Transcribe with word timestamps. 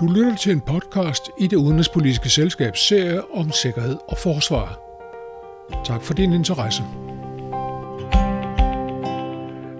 Du 0.00 0.06
lytter 0.06 0.36
til 0.36 0.52
en 0.52 0.60
podcast 0.60 1.30
i 1.38 1.46
det 1.46 1.56
udenrigspolitiske 1.56 2.28
selskabs 2.28 2.88
serie 2.88 3.34
om 3.34 3.50
sikkerhed 3.50 3.96
og 4.08 4.18
forsvar. 4.18 4.78
Tak 5.84 6.02
for 6.02 6.14
din 6.14 6.32
interesse. 6.32 6.82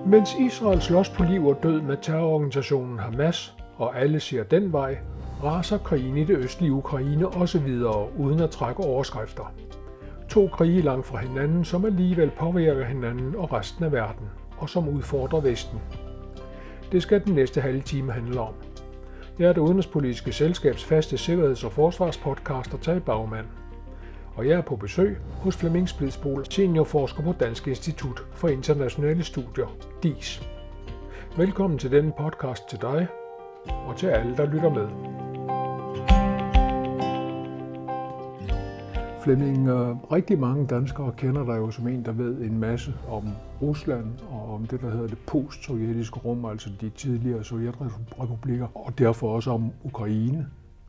Mens 0.07 0.35
Israel 0.35 0.83
slås 0.83 1.09
på 1.09 1.25
liv 1.25 1.47
og 1.47 1.59
død 1.63 1.81
med 1.81 1.97
terrororganisationen 2.03 2.99
Hamas, 2.99 3.55
og 3.77 4.01
alle 4.01 4.21
ser 4.21 4.43
den 4.43 4.73
vej, 4.73 4.99
raser 5.43 5.79
krigen 5.79 6.17
i 6.17 6.25
det 6.25 6.37
østlige 6.37 6.73
Ukraine 6.73 7.29
også 7.29 7.59
videre, 7.59 8.19
uden 8.19 8.41
at 8.41 8.51
trække 8.51 8.81
overskrifter. 8.85 9.55
To 10.29 10.49
krige 10.49 10.83
langt 10.83 11.07
fra 11.07 11.19
hinanden, 11.19 11.65
som 11.65 11.85
alligevel 11.85 12.31
påvirker 12.39 12.85
hinanden 12.85 13.37
og 13.37 13.53
resten 13.53 13.85
af 13.85 13.93
verden, 13.93 14.27
og 14.59 14.69
som 14.69 14.89
udfordrer 14.89 15.41
Vesten. 15.41 15.79
Det 16.93 17.03
skal 17.03 17.25
den 17.25 17.35
næste 17.35 17.61
halve 17.61 17.81
time 17.81 18.13
handle 18.13 18.41
om. 18.41 18.55
Jeg 19.39 19.49
er 19.49 19.53
det 19.53 19.61
udenrigspolitiske 19.61 20.33
selskabs 20.33 20.85
faste 20.85 21.19
sikkerheds- 21.19 21.65
og 21.65 21.73
forsvarspodcaster 21.73 22.79
Tage 22.79 23.01
Bagmand. 23.01 23.47
Og 24.35 24.49
jeg 24.49 24.57
er 24.57 24.61
på 24.63 24.77
besøg 24.77 25.19
hos 25.33 25.57
Flemming 25.57 25.89
Splidsbol, 25.89 26.45
seniorforsker 26.51 27.23
på 27.23 27.33
Dansk 27.33 27.69
Institut 27.69 28.23
for 28.35 28.49
Internationale 28.49 29.25
Studier, 29.25 29.77
DIS. 30.03 30.49
Velkommen 31.37 31.79
til 31.79 31.91
denne 31.91 32.13
podcast 32.19 32.69
til 32.69 32.81
dig 32.81 33.07
og 33.69 33.97
til 33.97 34.07
alle, 34.07 34.37
der 34.37 34.47
lytter 34.47 34.71
med. 34.71 35.16
Flemming, 39.27 39.69
øh, 39.69 39.97
rigtig 40.13 40.39
mange 40.39 40.67
danskere 40.67 41.13
kender 41.17 41.45
dig 41.45 41.57
jo 41.57 41.71
som 41.71 41.89
en, 41.89 42.05
der 42.05 42.13
ved 42.13 42.41
en 42.41 42.59
masse 42.59 42.95
om 43.09 43.29
Rusland 43.63 44.07
og 44.31 44.55
om 44.55 44.67
det, 44.67 44.81
der 44.81 44.91
hedder 44.91 45.07
det 45.07 45.19
post-sovjetiske 45.27 46.19
rum, 46.19 46.45
altså 46.45 46.71
de 46.81 46.91
tidligere 46.91 47.45
sovjetrepublikker, 47.45 48.67
og 48.75 48.99
derfor 48.99 49.35
også 49.35 49.51
om 49.51 49.71
Ukraine. 49.85 50.47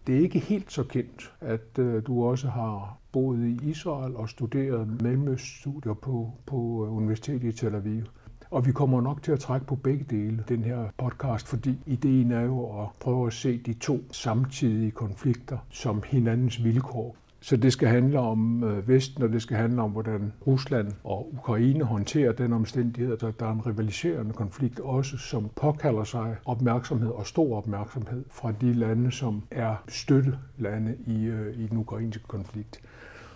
Det 0.08 0.16
er 0.16 0.20
ikke 0.20 0.40
helt 0.40 0.72
så 0.72 0.84
kendt, 0.84 1.34
at 1.42 1.80
øh, 1.80 2.04
du 2.08 2.26
også 2.26 2.48
har 2.48 2.98
boet 3.12 3.48
i 3.48 3.70
Israel 3.70 4.16
og 4.16 4.30
studeret 4.30 5.02
mellemøststudier 5.02 5.94
på, 5.94 6.32
på 6.46 6.86
øh, 6.86 6.98
Universitetet 6.98 7.44
i 7.44 7.52
Tel 7.52 7.76
Aviv. 7.76 8.04
Og 8.50 8.66
vi 8.66 8.72
kommer 8.72 9.02
nok 9.02 9.24
til 9.24 9.32
at 9.32 9.40
trække 9.40 9.66
på 9.66 9.76
begge 9.76 10.06
dele 10.10 10.44
den 10.50 10.64
her 10.64 10.86
podcast, 10.98 11.48
fordi 11.48 11.80
ideen 11.86 12.32
er 12.32 12.42
jo 12.42 12.82
at 12.82 12.88
prøve 13.00 13.28
at 13.28 13.34
se 13.34 13.58
de 13.58 13.74
to 13.74 14.00
samtidige 14.12 14.92
konflikter 14.92 15.58
som 15.70 16.04
hinandens 16.06 16.64
vilkår. 16.64 17.16
Så 17.40 17.58
det 17.58 17.74
skal 17.74 17.88
handle 17.88 18.20
om 18.20 18.64
øh, 18.64 18.88
Vesten, 18.88 19.24
og 19.24 19.30
det 19.30 19.42
skal 19.42 19.58
handle 19.58 19.82
om, 19.82 19.92
hvordan 19.92 20.34
Rusland 20.48 20.94
og 21.04 21.34
Ukraine 21.34 21.84
håndterer 21.84 22.32
den 22.32 22.54
omstændighed, 22.54 23.14
at 23.14 23.40
der 23.40 23.46
er 23.46 23.52
en 23.52 23.66
rivaliserende 23.66 24.34
konflikt 24.34 24.80
også, 24.80 25.18
som 25.18 25.50
påkalder 25.56 26.04
sig 26.04 26.36
opmærksomhed 26.46 27.10
og 27.10 27.28
stor 27.28 27.58
opmærksomhed 27.58 28.24
fra 28.30 28.52
de 28.62 28.74
lande, 28.74 29.12
som 29.12 29.44
er 29.52 29.76
støttelande 29.88 30.96
i, 31.08 31.26
øh, 31.26 31.60
i 31.60 31.68
den 31.68 31.78
ukrainske 31.78 32.24
konflikt. 32.28 32.82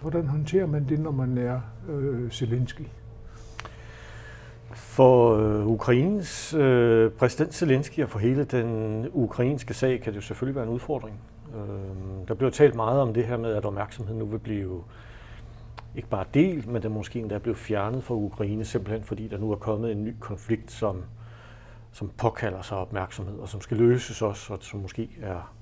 Hvordan 0.01 0.27
håndterer 0.27 0.65
man 0.65 0.89
det, 0.89 0.99
når 0.99 1.11
man 1.11 1.37
er 1.37 1.61
øh, 1.89 2.31
Zelensky? 2.31 2.83
For 4.73 5.37
øh, 5.37 5.67
Ukraines 5.67 6.53
øh, 6.53 7.11
præsident 7.11 7.53
Zelensky 7.53 7.99
og 7.99 8.09
for 8.09 8.19
hele 8.19 8.43
den 8.43 9.07
ukrainske 9.13 9.73
sag 9.73 10.01
kan 10.01 10.13
det 10.13 10.17
jo 10.17 10.21
selvfølgelig 10.21 10.55
være 10.55 10.65
en 10.65 10.71
udfordring. 10.71 11.19
Øh, 11.55 12.27
der 12.27 12.33
bliver 12.33 12.51
talt 12.51 12.75
meget 12.75 13.01
om 13.01 13.13
det 13.13 13.25
her 13.25 13.37
med, 13.37 13.53
at 13.53 13.65
opmærksomheden 13.65 14.19
nu 14.19 14.25
vil 14.25 14.39
blive 14.39 14.83
ikke 15.95 16.09
bare 16.09 16.25
delt, 16.33 16.67
men 16.67 16.83
den 16.83 16.91
måske 16.91 17.19
endda 17.19 17.37
blevet 17.37 17.57
fjernet 17.57 18.03
fra 18.03 18.15
Ukraine, 18.15 18.65
simpelthen 18.65 19.03
fordi 19.03 19.27
der 19.27 19.37
nu 19.37 19.51
er 19.51 19.55
kommet 19.55 19.91
en 19.91 20.03
ny 20.03 20.15
konflikt, 20.19 20.71
som, 20.71 21.03
som 21.91 22.11
påkalder 22.17 22.61
sig 22.61 22.77
opmærksomhed, 22.77 23.39
og 23.39 23.49
som 23.49 23.61
skal 23.61 23.77
løses 23.77 24.21
også, 24.21 24.53
og 24.53 24.59
som 24.61 24.79
måske 24.79 25.09
er 25.21 25.53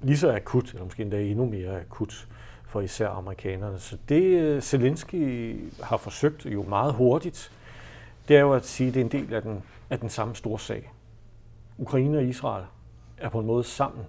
lige 0.00 0.18
så 0.18 0.34
akut, 0.34 0.70
eller 0.70 0.84
måske 0.84 1.02
endda 1.02 1.22
endnu 1.22 1.46
mere 1.46 1.80
akut 1.80 2.28
for 2.64 2.80
især 2.80 3.08
amerikanerne. 3.08 3.78
Så 3.78 3.98
det 4.08 4.22
øh, 4.22 4.62
Zelensky 4.62 5.60
har 5.82 5.96
forsøgt 5.96 6.46
jo 6.46 6.62
meget 6.62 6.94
hurtigt, 6.94 7.52
det 8.28 8.36
er 8.36 8.40
jo 8.40 8.52
at 8.52 8.66
sige, 8.66 8.88
at 8.88 8.94
det 8.94 9.00
er 9.00 9.04
en 9.04 9.10
del 9.10 9.34
af 9.34 9.42
den, 9.42 9.62
af 9.90 9.98
den 9.98 10.08
samme 10.08 10.34
store 10.34 10.58
sag. 10.58 10.92
Ukraine 11.78 12.18
og 12.18 12.24
Israel 12.24 12.64
er 13.18 13.28
på 13.28 13.40
en 13.40 13.46
måde 13.46 13.64
sammen 13.64 14.04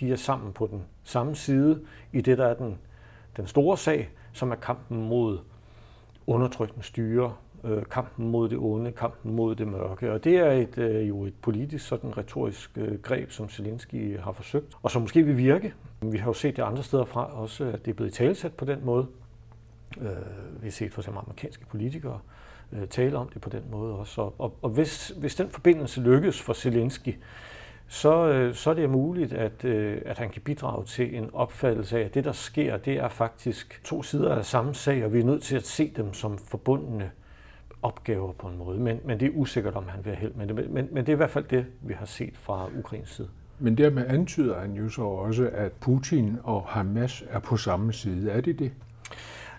de 0.00 0.12
er 0.12 0.16
sammen 0.16 0.52
på 0.52 0.66
den 0.66 0.82
samme 1.04 1.36
side 1.36 1.80
i 2.12 2.20
det, 2.20 2.38
der 2.38 2.46
er 2.46 2.54
den, 2.54 2.78
den 3.36 3.46
store 3.46 3.76
sag, 3.76 4.10
som 4.32 4.50
er 4.50 4.56
kampen 4.56 5.08
mod 5.08 5.38
undertrykkende 6.26 6.84
styre, 6.84 7.34
øh, 7.64 7.82
kampen 7.90 8.28
mod 8.28 8.48
det 8.48 8.58
onde, 8.58 8.92
kampen 8.92 9.34
mod 9.34 9.54
det 9.54 9.68
mørke. 9.68 10.12
Og 10.12 10.24
det 10.24 10.36
er 10.36 10.50
et, 10.50 10.78
øh, 10.78 11.08
jo 11.08 11.24
et 11.24 11.34
politisk, 11.42 11.86
sådan 11.86 12.18
retorisk 12.18 12.70
øh, 12.76 12.98
greb, 12.98 13.30
som 13.30 13.48
Zelensky 13.48 14.18
har 14.18 14.32
forsøgt, 14.32 14.76
og 14.82 14.90
som 14.90 15.02
måske 15.02 15.22
vil 15.22 15.36
virke. 15.36 15.74
Vi 16.02 16.18
har 16.18 16.26
jo 16.26 16.32
set 16.32 16.56
det 16.56 16.62
andre 16.62 16.82
steder 16.82 17.04
fra 17.04 17.40
også, 17.40 17.64
at 17.64 17.84
det 17.84 17.90
er 17.90 17.94
blevet 17.94 18.12
talsat 18.12 18.52
på 18.52 18.64
den 18.64 18.84
måde. 18.84 19.06
Øh, 20.00 20.06
vi 20.60 20.66
har 20.66 20.70
set 20.70 20.92
for 20.92 21.00
eksempel 21.00 21.20
amerikanske 21.24 21.66
politikere 21.66 22.18
øh, 22.72 22.88
tale 22.88 23.18
om 23.18 23.28
det 23.28 23.42
på 23.42 23.50
den 23.50 23.62
måde 23.70 23.94
også. 23.94 24.20
Og, 24.20 24.34
og, 24.38 24.56
og 24.62 24.70
hvis, 24.70 25.08
hvis 25.08 25.34
den 25.34 25.50
forbindelse 25.50 26.00
lykkes 26.00 26.42
for 26.42 26.52
Zelensky, 26.52 27.14
så, 27.92 28.28
øh, 28.28 28.54
så 28.54 28.70
er 28.70 28.74
det 28.74 28.90
muligt, 28.90 29.32
at, 29.32 29.64
øh, 29.64 30.02
at 30.06 30.18
han 30.18 30.30
kan 30.30 30.42
bidrage 30.42 30.84
til 30.84 31.16
en 31.16 31.30
opfattelse 31.32 31.98
af, 31.98 32.04
at 32.04 32.14
det, 32.14 32.24
der 32.24 32.32
sker, 32.32 32.76
det 32.76 32.94
er 32.94 33.08
faktisk 33.08 33.80
to 33.84 34.02
sider 34.02 34.34
af 34.34 34.44
samme 34.44 34.74
sag, 34.74 35.04
og 35.04 35.12
vi 35.12 35.20
er 35.20 35.24
nødt 35.24 35.42
til 35.42 35.56
at 35.56 35.66
se 35.66 35.92
dem 35.96 36.14
som 36.14 36.38
forbundne 36.38 37.10
opgaver 37.82 38.32
på 38.32 38.46
en 38.46 38.58
måde. 38.58 38.80
Men, 38.80 39.00
men 39.04 39.20
det 39.20 39.26
er 39.26 39.30
usikkert, 39.34 39.74
om 39.74 39.88
han 39.88 40.04
vil 40.04 40.14
have 40.14 40.20
held 40.20 40.34
med 40.34 40.46
det. 40.46 40.70
Men, 40.70 40.88
men 40.92 40.96
det 40.96 41.08
er 41.08 41.12
i 41.12 41.16
hvert 41.16 41.30
fald 41.30 41.44
det, 41.44 41.66
vi 41.82 41.94
har 41.94 42.06
set 42.06 42.36
fra 42.36 42.68
Ukrains 42.78 43.10
side. 43.10 43.28
Men 43.58 43.78
dermed 43.78 44.06
antyder 44.06 44.60
han 44.60 44.72
jo 44.72 44.88
så 44.88 45.02
også, 45.02 45.50
at 45.52 45.72
Putin 45.72 46.36
og 46.42 46.62
Hamas 46.66 47.24
er 47.30 47.38
på 47.38 47.56
samme 47.56 47.92
side. 47.92 48.30
Er 48.30 48.40
det 48.40 48.58
det? 48.58 48.72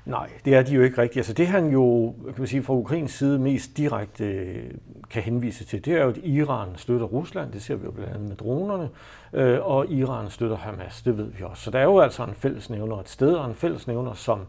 Nej, 0.05 0.29
det 0.45 0.55
er 0.55 0.63
de 0.63 0.73
jo 0.73 0.81
ikke 0.81 1.01
rigtigt. 1.01 1.17
Altså 1.17 1.33
det 1.33 1.47
han 1.47 1.69
jo, 1.69 2.15
kan 2.25 2.35
man 2.37 2.47
sige, 2.47 2.63
fra 2.63 2.73
Ukrains 2.73 3.11
side 3.11 3.39
mest 3.39 3.77
direkte 3.77 4.25
øh, 4.25 4.71
kan 5.09 5.23
henvise 5.23 5.65
til, 5.65 5.85
det 5.85 5.93
er 5.93 6.03
jo, 6.03 6.09
at 6.09 6.17
Iran 6.23 6.67
støtter 6.75 7.05
Rusland, 7.05 7.51
det 7.51 7.61
ser 7.61 7.75
vi 7.75 7.85
jo 7.85 7.91
blandt 7.91 8.13
andet 8.13 8.27
med 8.27 8.35
dronerne, 8.35 8.89
øh, 9.33 9.59
og 9.61 9.91
Iran 9.91 10.29
støtter 10.29 10.57
Hamas, 10.57 11.01
det 11.01 11.17
ved 11.17 11.25
vi 11.25 11.43
også. 11.43 11.63
Så 11.63 11.71
der 11.71 11.79
er 11.79 11.83
jo 11.83 11.99
altså 11.99 12.23
en 12.23 12.33
fællesnævner 12.33 12.99
et 12.99 13.09
sted, 13.09 13.33
og 13.33 13.45
en 13.45 13.55
fællesnævner, 13.55 14.13
som 14.13 14.39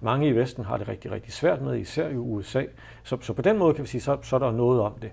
mange 0.00 0.28
i 0.28 0.32
Vesten 0.32 0.64
har 0.64 0.76
det 0.76 0.88
rigtig, 0.88 1.12
rigtig 1.12 1.32
svært 1.32 1.62
med, 1.62 1.76
især 1.76 2.08
i 2.08 2.16
USA. 2.16 2.64
Så, 3.02 3.16
så 3.20 3.32
på 3.32 3.42
den 3.42 3.58
måde 3.58 3.74
kan 3.74 3.84
vi 3.84 3.88
sige, 3.88 4.00
så, 4.00 4.18
så 4.22 4.36
er 4.36 4.40
der 4.40 4.52
noget 4.52 4.80
om 4.80 4.92
det. 5.02 5.10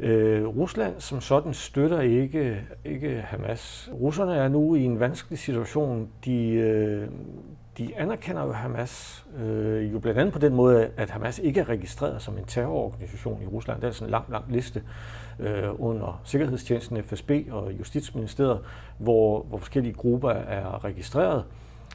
Øh, 0.00 0.46
Rusland 0.46 1.00
som 1.00 1.20
sådan 1.20 1.54
støtter 1.54 2.00
ikke, 2.00 2.60
ikke 2.84 3.24
Hamas. 3.26 3.90
Russerne 3.92 4.34
er 4.34 4.48
nu 4.48 4.74
i 4.74 4.84
en 4.84 5.00
vanskelig 5.00 5.38
situation. 5.38 6.08
De, 6.24 6.50
øh, 6.50 7.08
de 7.78 7.96
anerkender 7.96 8.44
jo 8.44 8.52
Hamas 8.52 9.26
øh, 9.38 9.92
jo 9.92 9.98
blandt 9.98 10.20
andet 10.20 10.32
på 10.32 10.38
den 10.38 10.54
måde, 10.54 10.90
at 10.96 11.10
Hamas 11.10 11.38
ikke 11.38 11.60
er 11.60 11.68
registreret 11.68 12.22
som 12.22 12.38
en 12.38 12.44
terrororganisation 12.44 13.42
i 13.42 13.46
Rusland. 13.46 13.80
Det 13.80 13.86
er 13.86 13.92
sådan 13.92 14.06
en 14.06 14.10
lang, 14.10 14.24
lang 14.30 14.44
liste 14.48 14.82
øh, 15.38 15.68
under 15.78 16.20
Sikkerhedstjenesten, 16.24 17.02
FSB 17.02 17.30
og 17.50 17.72
Justitsministeriet, 17.72 18.60
hvor, 18.98 19.42
hvor 19.42 19.58
forskellige 19.58 19.94
grupper 19.94 20.30
er 20.30 20.84
registreret. 20.84 21.44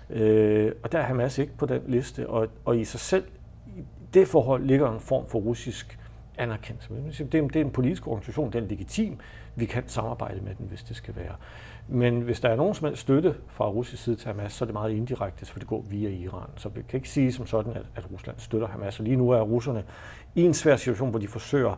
Øh, 0.10 0.72
og 0.84 0.92
der 0.92 1.00
er 1.00 1.04
Hamas 1.04 1.38
ikke 1.38 1.58
på 1.58 1.66
den 1.66 1.82
liste, 1.88 2.30
og, 2.30 2.48
og 2.66 2.80
i 2.80 2.84
sig 2.84 3.00
selv, 3.00 3.24
i 3.68 3.84
det 4.14 4.28
forhold 4.28 4.66
ligger 4.66 4.94
en 4.94 5.00
form 5.00 5.26
for 5.28 5.40
russisk 5.40 6.00
anerkendt. 6.38 6.90
Det 7.32 7.36
er, 7.36 7.48
det 7.48 7.56
er 7.56 7.66
en 7.66 7.72
politisk 7.72 8.08
organisation, 8.08 8.54
den 8.54 8.64
er 8.64 8.68
legitim. 8.68 9.20
Vi 9.56 9.66
kan 9.66 9.84
samarbejde 9.88 10.42
med 10.42 10.56
den, 10.56 10.66
hvis 10.68 10.84
det 10.84 10.96
skal 10.96 11.16
være. 11.16 11.36
Men 11.88 12.22
hvis 12.22 12.40
der 12.40 12.50
er 12.50 12.56
nogen 12.56 12.74
som 12.74 12.88
helst 12.88 13.02
støtte 13.02 13.36
fra 13.48 13.70
russisk 13.70 14.04
side 14.04 14.16
til 14.16 14.28
Hamas, 14.28 14.54
så 14.54 14.64
er 14.64 14.66
det 14.66 14.74
meget 14.74 14.92
indirekte, 14.92 15.46
for 15.46 15.60
det 15.60 15.68
går 15.68 15.82
via 15.90 16.10
Iran. 16.10 16.50
Så 16.56 16.70
vi 16.70 16.82
kan 16.90 16.98
ikke 16.98 17.10
sige 17.10 17.32
som 17.32 17.46
sådan, 17.48 17.74
at, 17.74 17.86
at 17.96 18.12
Rusland 18.12 18.40
støtter 18.40 18.68
Hamas. 18.68 19.00
Og 19.00 19.06
lige 19.06 19.16
nu 19.16 19.30
er 19.30 19.42
russerne 19.42 19.84
i 20.36 20.42
en 20.42 20.54
svær 20.54 20.76
situation, 20.76 21.10
hvor 21.10 21.20
de 21.20 21.28
forsøger 21.28 21.76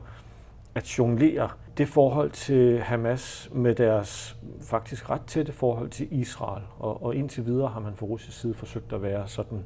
at 0.76 0.98
jonglere 0.98 1.50
det 1.78 1.88
forhold 1.88 2.32
til 2.32 2.80
Hamas 2.80 3.50
med 3.54 3.76
deres 3.76 4.38
faktisk 4.62 5.10
ret 5.10 5.22
tætte 5.28 5.52
forhold 5.52 5.90
til 5.90 6.08
Israel. 6.12 6.64
Og, 6.80 7.04
og 7.04 7.16
indtil 7.16 7.46
videre 7.46 7.68
har 7.68 7.80
man 7.80 7.96
fra 7.96 8.06
russisk 8.06 8.40
side 8.40 8.54
forsøgt 8.54 8.94
at 8.94 9.02
være 9.02 9.28
sådan 9.28 9.64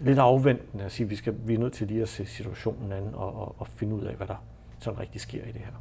lidt 0.00 0.18
afventende 0.18 0.84
at 0.84 0.92
sige, 0.92 1.04
at 1.04 1.10
vi, 1.10 1.16
skal, 1.16 1.34
vi 1.46 1.54
er 1.54 1.58
nødt 1.58 1.72
til 1.72 1.86
lige 1.86 2.02
at 2.02 2.08
se 2.08 2.26
situationen 2.26 2.92
an 2.92 3.14
og, 3.14 3.36
og, 3.36 3.54
og 3.58 3.66
finde 3.66 3.94
ud 3.94 4.02
af, 4.02 4.14
hvad 4.14 4.26
der 4.26 4.44
sådan 4.78 4.98
rigtig 4.98 5.20
sker 5.20 5.42
i 5.44 5.52
det 5.52 5.60
her. 5.60 5.72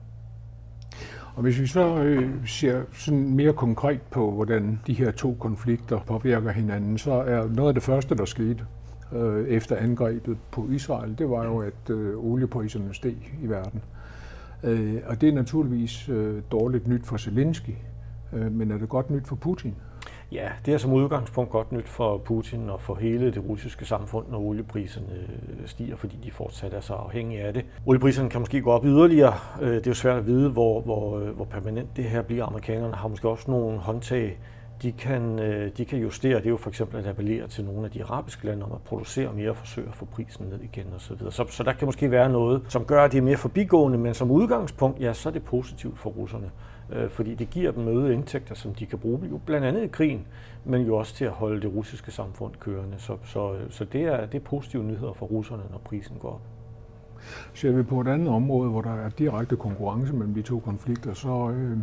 Og 1.35 1.41
hvis 1.41 1.59
vi 1.59 1.67
så 1.67 1.97
øh, 1.97 2.47
ser 2.47 2.83
sådan 2.93 3.35
mere 3.35 3.53
konkret 3.53 4.01
på, 4.01 4.31
hvordan 4.31 4.79
de 4.87 4.93
her 4.93 5.11
to 5.11 5.37
konflikter 5.39 5.99
påvirker 5.99 6.51
hinanden, 6.51 6.97
så 6.97 7.11
er 7.11 7.47
noget 7.47 7.67
af 7.67 7.73
det 7.73 7.83
første, 7.83 8.15
der 8.15 8.25
skete 8.25 8.65
øh, 9.13 9.47
efter 9.47 9.75
angrebet 9.75 10.37
på 10.51 10.67
Israel, 10.69 11.17
det 11.17 11.29
var 11.29 11.45
jo, 11.45 11.57
at 11.57 11.89
øh, 11.89 12.17
oliepriserne 12.17 12.93
steg 12.93 13.33
i 13.41 13.47
verden. 13.49 13.81
Øh, 14.63 15.01
og 15.05 15.21
det 15.21 15.29
er 15.29 15.33
naturligvis 15.33 16.09
øh, 16.09 16.41
dårligt 16.51 16.87
nyt 16.87 17.05
for 17.05 17.17
Zelensky, 17.17 17.73
øh, 18.33 18.51
men 18.51 18.71
er 18.71 18.77
det 18.77 18.89
godt 18.89 19.09
nyt 19.09 19.27
for 19.27 19.35
Putin? 19.35 19.75
Ja, 20.31 20.49
det 20.65 20.73
er 20.73 20.77
som 20.77 20.93
udgangspunkt 20.93 21.51
godt 21.51 21.71
nyt 21.71 21.87
for 21.87 22.17
Putin 22.17 22.69
og 22.69 22.81
for 22.81 22.95
hele 22.95 23.31
det 23.31 23.43
russiske 23.49 23.85
samfund, 23.85 24.25
når 24.29 24.39
oliepriserne 24.39 25.13
øh, 25.13 25.67
stiger, 25.67 25.95
fordi 25.95 26.17
de 26.23 26.31
fortsat 26.31 26.73
er 26.73 26.81
så 26.81 26.93
afhængige 26.93 27.41
af 27.41 27.53
det. 27.53 27.65
Oliepriserne 27.85 28.29
kan 28.29 28.39
måske 28.39 28.61
gå 28.61 28.71
op 28.71 28.85
yderligere. 28.85 29.33
Øh, 29.61 29.73
det 29.73 29.87
er 29.87 29.91
jo 29.91 29.93
svært 29.93 30.17
at 30.17 30.25
vide, 30.25 30.49
hvor, 30.49 30.81
hvor, 30.81 31.19
øh, 31.19 31.29
hvor 31.29 31.45
permanent 31.45 31.89
det 31.95 32.03
her 32.03 32.21
bliver. 32.21 32.45
Amerikanerne 32.45 32.95
har 32.95 33.07
måske 33.07 33.29
også 33.29 33.51
nogle 33.51 33.77
håndtag, 33.77 34.39
de 34.81 34.91
kan, 34.91 35.37
de 35.77 35.85
kan 35.85 35.99
justere. 35.99 36.37
Det 36.37 36.45
er 36.45 36.49
jo 36.49 36.57
for 36.57 36.69
eksempel 36.69 36.97
at 36.97 37.07
appellere 37.07 37.47
til 37.47 37.65
nogle 37.65 37.85
af 37.85 37.91
de 37.91 38.03
arabiske 38.03 38.45
lande 38.45 38.65
om 38.65 38.71
at 38.71 38.81
producere 38.81 39.33
mere 39.33 39.49
og 39.49 39.57
forsøge 39.57 39.87
at 39.87 39.95
få 39.95 40.05
prisen 40.05 40.45
ned 40.45 40.59
igen 40.61 40.85
osv. 40.95 41.17
Så, 41.17 41.29
så, 41.29 41.45
så 41.49 41.63
der 41.63 41.73
kan 41.73 41.85
måske 41.85 42.11
være 42.11 42.29
noget, 42.29 42.61
som 42.67 42.85
gør, 42.85 43.03
at 43.03 43.11
det 43.11 43.17
er 43.17 43.21
mere 43.21 43.37
forbigående, 43.37 43.97
men 43.97 44.13
som 44.13 44.31
udgangspunkt, 44.31 44.99
ja, 44.99 45.13
så 45.13 45.29
er 45.29 45.33
det 45.33 45.43
positivt 45.43 45.99
for 45.99 46.09
russerne 46.09 46.51
øh, 46.91 47.09
fordi 47.09 47.35
det 47.35 47.49
giver 47.49 47.71
dem 47.71 47.87
øgede 47.87 48.13
indtægter, 48.13 48.55
som 48.55 48.75
de 48.75 48.85
kan 48.85 48.99
bruge, 48.99 49.19
jo 49.29 49.39
blandt 49.45 49.67
andet 49.67 49.83
i 49.83 49.87
krigen, 49.87 50.27
men 50.65 50.81
jo 50.81 50.95
også 50.95 51.15
til 51.15 51.25
at 51.25 51.31
holde 51.31 51.61
det 51.61 51.73
russiske 51.75 52.11
samfund 52.11 52.53
kørende. 52.59 52.95
Så, 52.97 53.17
så, 53.23 53.55
så 53.69 53.85
det, 53.85 54.01
er, 54.01 54.25
det 54.25 54.35
er 54.35 54.43
positive 54.45 54.83
nyheder 54.83 55.13
for 55.13 55.25
russerne, 55.25 55.63
når 55.71 55.77
prisen 55.77 56.17
går 56.19 56.29
op. 56.29 56.41
Ser 57.53 57.71
vi 57.71 57.83
på 57.83 58.01
et 58.01 58.07
andet 58.07 58.29
område, 58.29 58.69
hvor 58.69 58.81
der 58.81 58.93
er 58.93 59.09
direkte 59.09 59.55
konkurrence 59.55 60.13
mellem 60.13 60.33
de 60.33 60.41
to 60.41 60.59
konflikter, 60.59 61.13
så 61.13 61.49
øh, 61.49 61.77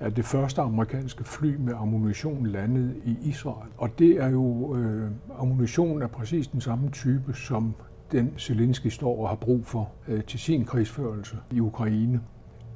er 0.00 0.10
det 0.10 0.24
første 0.24 0.60
amerikanske 0.60 1.24
fly 1.24 1.56
med 1.56 1.74
ammunition 1.76 2.46
landet 2.46 2.96
i 3.04 3.16
Israel. 3.22 3.70
Og 3.76 3.98
det 3.98 4.10
er 4.10 4.28
jo, 4.28 4.76
øh, 4.76 5.10
ammunition 5.38 6.02
er 6.02 6.06
præcis 6.06 6.48
den 6.48 6.60
samme 6.60 6.90
type, 6.90 7.34
som 7.34 7.74
den 8.12 8.32
Zelensky 8.38 8.86
står 8.86 9.22
og 9.22 9.28
har 9.28 9.36
brug 9.36 9.66
for 9.66 9.90
øh, 10.08 10.24
til 10.24 10.40
sin 10.40 10.64
krigsførelse 10.64 11.36
i 11.50 11.60
Ukraine. 11.60 12.20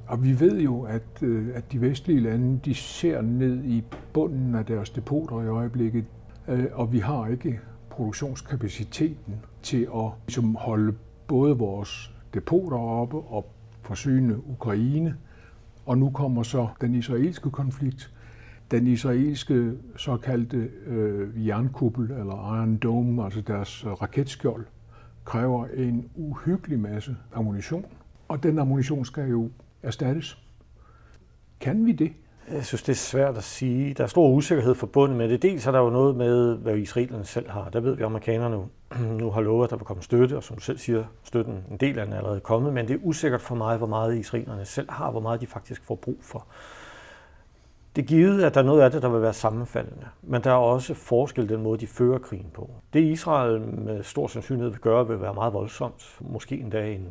Og 0.07 0.23
vi 0.23 0.39
ved 0.39 0.61
jo, 0.61 0.81
at, 0.81 1.23
øh, 1.23 1.47
at 1.53 1.71
de 1.71 1.81
vestlige 1.81 2.19
lande 2.19 2.59
de 2.65 2.73
ser 2.73 3.21
ned 3.21 3.63
i 3.63 3.83
bunden 4.13 4.55
af 4.55 4.65
deres 4.65 4.89
depoter 4.89 5.41
i 5.41 5.47
øjeblikket, 5.47 6.05
øh, 6.47 6.65
og 6.73 6.93
vi 6.93 6.99
har 6.99 7.27
ikke 7.27 7.59
produktionskapaciteten 7.89 9.35
til 9.61 9.87
at 9.95 10.11
ligesom, 10.27 10.55
holde 10.55 10.95
både 11.27 11.57
vores 11.57 12.13
depoter 12.33 12.77
oppe 12.77 13.17
og 13.17 13.45
forsyne 13.81 14.47
Ukraine. 14.49 15.15
Og 15.85 15.97
nu 15.97 16.09
kommer 16.09 16.43
så 16.43 16.67
den 16.81 16.95
israelske 16.95 17.51
konflikt. 17.51 18.11
Den 18.71 18.87
israelske 18.87 19.71
såkaldte 19.97 20.69
øh, 20.85 21.47
jernkuppel, 21.47 22.11
eller 22.11 22.55
Iron 22.57 22.77
Dome, 22.77 23.23
altså 23.23 23.41
deres 23.41 23.83
øh, 23.83 23.91
raketskjold, 23.91 24.65
kræver 25.25 25.65
en 25.65 26.09
uhyggelig 26.15 26.79
masse 26.79 27.15
ammunition. 27.33 27.85
Og 28.27 28.43
den 28.43 28.59
ammunition 28.59 29.05
skal 29.05 29.29
jo 29.29 29.49
erstattes. 29.85 30.37
Kan 31.59 31.85
vi 31.85 31.91
det? 31.91 32.13
Jeg 32.51 32.65
synes, 32.65 32.83
det 32.83 32.91
er 32.91 32.97
svært 32.97 33.37
at 33.37 33.43
sige. 33.43 33.93
Der 33.93 34.03
er 34.03 34.07
stor 34.07 34.29
usikkerhed 34.29 34.75
forbundet 34.75 35.17
med 35.17 35.29
det. 35.29 35.41
Dels 35.41 35.67
er 35.67 35.71
der 35.71 35.79
jo 35.79 35.89
noget 35.89 36.15
med, 36.15 36.57
hvad 36.57 36.77
israelerne 36.77 37.25
selv 37.25 37.49
har. 37.49 37.69
Der 37.69 37.79
ved 37.79 37.95
vi, 37.95 38.01
at 38.01 38.05
amerikanerne 38.05 38.57
nu 39.21 39.31
har 39.31 39.41
lovet, 39.41 39.63
at 39.63 39.69
der 39.69 39.75
vil 39.75 39.85
komme 39.85 40.03
støtte, 40.03 40.37
og 40.37 40.43
som 40.43 40.55
du 40.55 40.61
selv 40.61 40.77
siger, 40.77 41.03
støtten, 41.23 41.63
en 41.71 41.77
del 41.77 41.99
af 41.99 42.05
den 42.05 42.13
er 42.13 42.17
allerede 42.17 42.39
kommet, 42.39 42.73
men 42.73 42.87
det 42.87 42.93
er 42.93 42.99
usikkert 43.03 43.41
for 43.41 43.55
mig, 43.55 43.77
hvor 43.77 43.87
meget 43.87 44.17
israelerne 44.17 44.65
selv 44.65 44.91
har, 44.91 45.11
hvor 45.11 45.19
meget 45.19 45.41
de 45.41 45.47
faktisk 45.47 45.83
får 45.83 45.95
brug 45.95 46.17
for. 46.21 46.47
Det 47.95 48.01
er 48.01 48.05
givet, 48.05 48.43
at 48.43 48.53
der 48.53 48.61
er 48.61 48.65
noget 48.65 48.81
af 48.81 48.91
det, 48.91 49.01
der 49.01 49.09
vil 49.09 49.21
være 49.21 49.33
sammenfaldende, 49.33 50.07
men 50.21 50.43
der 50.43 50.51
er 50.51 50.55
også 50.55 50.93
forskel 50.93 51.49
den 51.49 51.63
måde, 51.63 51.79
de 51.79 51.87
fører 51.87 52.19
krigen 52.19 52.51
på. 52.53 52.69
Det 52.93 52.99
Israel 52.99 53.61
med 53.61 54.03
stor 54.03 54.27
sandsynlighed 54.27 54.69
vil 54.71 54.79
gøre, 54.79 55.07
vil 55.07 55.21
være 55.21 55.33
meget 55.33 55.53
voldsomt. 55.53 56.17
Måske 56.21 56.57
endda 56.57 56.91
en, 56.91 57.07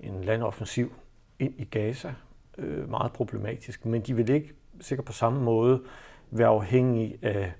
en 0.00 0.24
landoffensiv 0.24 0.92
ind 1.40 1.54
i 1.58 1.64
Gaza. 1.64 2.14
Øh, 2.58 2.90
meget 2.90 3.12
problematisk. 3.12 3.86
Men 3.86 4.00
de 4.00 4.16
vil 4.16 4.30
ikke 4.30 4.54
sikkert 4.80 5.04
på 5.04 5.12
samme 5.12 5.40
måde 5.40 5.82
være 6.30 6.48
afhængige 6.48 7.18
af 7.22 7.52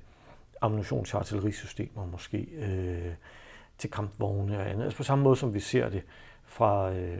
ammunition 0.60 1.04
til 1.04 1.16
artillerisystemer 1.16 2.06
måske, 2.06 2.38
øh, 2.38 3.12
til 3.78 3.90
kampvogne 3.90 4.58
og 4.58 4.70
andet. 4.70 4.84
Altså 4.84 4.96
på 4.96 5.02
samme 5.02 5.24
måde, 5.24 5.36
som 5.36 5.54
vi 5.54 5.60
ser 5.60 5.88
det 5.88 6.02
fra, 6.44 6.92
øh, 6.92 7.18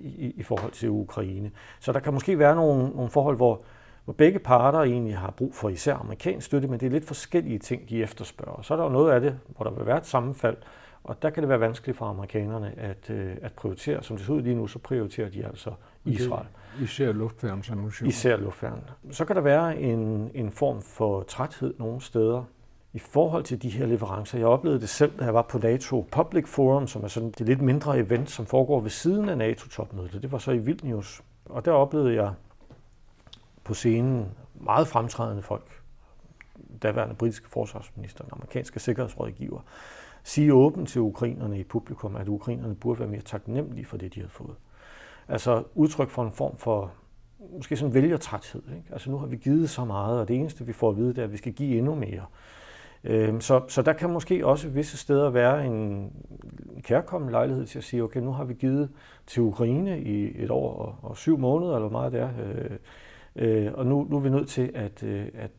i, 0.00 0.34
i 0.36 0.42
forhold 0.42 0.72
til 0.72 0.88
Ukraine. 0.90 1.50
Så 1.80 1.92
der 1.92 2.00
kan 2.00 2.12
måske 2.12 2.38
være 2.38 2.56
nogle, 2.56 2.88
nogle 2.88 3.10
forhold, 3.10 3.36
hvor, 3.36 3.62
hvor 4.04 4.14
begge 4.14 4.38
parter 4.38 4.78
egentlig 4.78 5.16
har 5.16 5.30
brug 5.30 5.54
for 5.54 5.68
især 5.68 5.94
amerikansk 5.94 6.46
støtte, 6.46 6.68
men 6.68 6.80
det 6.80 6.86
er 6.86 6.90
lidt 6.90 7.06
forskellige 7.06 7.58
ting, 7.58 7.88
de 7.88 8.02
efterspørger. 8.02 8.62
Så 8.62 8.74
er 8.74 8.78
der 8.78 8.84
jo 8.84 8.90
noget 8.90 9.12
af 9.12 9.20
det, 9.20 9.38
hvor 9.56 9.64
der 9.64 9.70
vil 9.70 9.86
være 9.86 9.98
et 9.98 10.06
sammenfald, 10.06 10.56
og 11.04 11.22
der 11.22 11.30
kan 11.30 11.42
det 11.42 11.48
være 11.48 11.60
vanskeligt 11.60 11.98
for 11.98 12.06
amerikanerne 12.06 12.74
at, 12.78 13.10
øh, 13.10 13.36
at 13.42 13.52
prioritere. 13.52 14.02
Som 14.02 14.16
det 14.16 14.26
ser 14.26 14.32
ud 14.32 14.42
lige 14.42 14.54
nu, 14.54 14.66
så 14.66 14.78
prioriterer 14.78 15.28
de 15.28 15.46
altså 15.46 15.70
Israel. 16.04 16.46
Især 16.80 17.12
luftværnsammunition. 17.12 18.08
Især 18.08 18.36
luftværn. 18.36 18.80
Så 19.10 19.24
kan 19.24 19.36
der 19.36 19.42
være 19.42 19.80
en, 19.80 20.30
en 20.34 20.50
form 20.50 20.82
for 20.82 21.22
træthed 21.22 21.74
nogle 21.78 22.00
steder 22.00 22.44
i 22.92 22.98
forhold 22.98 23.44
til 23.44 23.62
de 23.62 23.68
her 23.68 23.86
leverancer. 23.86 24.38
Jeg 24.38 24.46
oplevede 24.46 24.80
det 24.80 24.88
selv, 24.88 25.12
da 25.18 25.24
jeg 25.24 25.34
var 25.34 25.42
på 25.42 25.58
NATO 25.58 26.06
Public 26.10 26.48
Forum, 26.48 26.86
som 26.86 27.04
er 27.04 27.08
sådan 27.08 27.30
det 27.38 27.46
lidt 27.46 27.60
mindre 27.60 27.98
event, 27.98 28.30
som 28.30 28.46
foregår 28.46 28.80
ved 28.80 28.90
siden 28.90 29.28
af 29.28 29.38
NATO-topmødet. 29.38 30.22
Det 30.22 30.32
var 30.32 30.38
så 30.38 30.50
i 30.50 30.58
Vilnius. 30.58 31.22
Og 31.44 31.64
der 31.64 31.72
oplevede 31.72 32.14
jeg 32.14 32.32
på 33.64 33.74
scenen 33.74 34.28
meget 34.54 34.88
fremtrædende 34.88 35.42
folk. 35.42 35.80
Daværende 36.82 37.14
britiske 37.14 37.48
forsvarsminister, 37.48 38.24
den 38.24 38.32
amerikanske 38.32 38.80
sikkerhedsrådgiver, 38.80 39.60
sige 40.22 40.54
åbent 40.54 40.88
til 40.88 41.00
ukrainerne 41.00 41.58
i 41.58 41.64
publikum, 41.64 42.16
at 42.16 42.28
ukrainerne 42.28 42.74
burde 42.74 43.00
være 43.00 43.08
mere 43.08 43.20
taknemmelige 43.20 43.84
for 43.84 43.96
det, 43.96 44.14
de 44.14 44.20
havde 44.20 44.30
fået. 44.30 44.54
Altså 45.28 45.64
udtryk 45.74 46.08
for 46.08 46.24
en 46.24 46.32
form 46.32 46.56
for 46.56 46.92
måske 47.56 47.76
sådan 47.76 47.94
vælgertræthed. 47.94 48.62
Ikke? 48.76 48.88
Altså 48.92 49.10
nu 49.10 49.18
har 49.18 49.26
vi 49.26 49.36
givet 49.36 49.70
så 49.70 49.84
meget, 49.84 50.20
og 50.20 50.28
det 50.28 50.36
eneste, 50.36 50.66
vi 50.66 50.72
får 50.72 50.90
at 50.90 50.96
vide, 50.96 51.08
det 51.08 51.18
er, 51.18 51.24
at 51.24 51.32
vi 51.32 51.36
skal 51.36 51.52
give 51.52 51.78
endnu 51.78 51.94
mere. 51.94 52.24
Øhm, 53.04 53.40
så, 53.40 53.62
så 53.68 53.82
der 53.82 53.92
kan 53.92 54.10
måske 54.10 54.46
også 54.46 54.68
visse 54.68 54.96
steder 54.96 55.30
være 55.30 55.66
en 55.66 56.12
kærkommen 56.82 57.30
lejlighed 57.30 57.66
til 57.66 57.78
at 57.78 57.84
sige, 57.84 58.02
okay, 58.02 58.20
nu 58.20 58.32
har 58.32 58.44
vi 58.44 58.54
givet 58.54 58.88
til 59.26 59.42
Ukraine 59.42 60.00
i 60.00 60.42
et 60.42 60.50
år 60.50 60.74
og, 60.74 61.10
og 61.10 61.16
syv 61.16 61.38
måneder, 61.38 61.74
eller 61.74 61.88
hvor 61.88 61.98
meget 61.98 62.12
det 62.12 62.20
er, 62.20 62.30
øh, 62.44 63.66
øh, 63.66 63.72
og 63.74 63.86
nu, 63.86 64.06
nu 64.10 64.16
er 64.16 64.20
vi 64.20 64.30
nødt 64.30 64.48
til 64.48 64.70
at, 64.74 65.02
øh, 65.02 65.26
at 65.34 65.50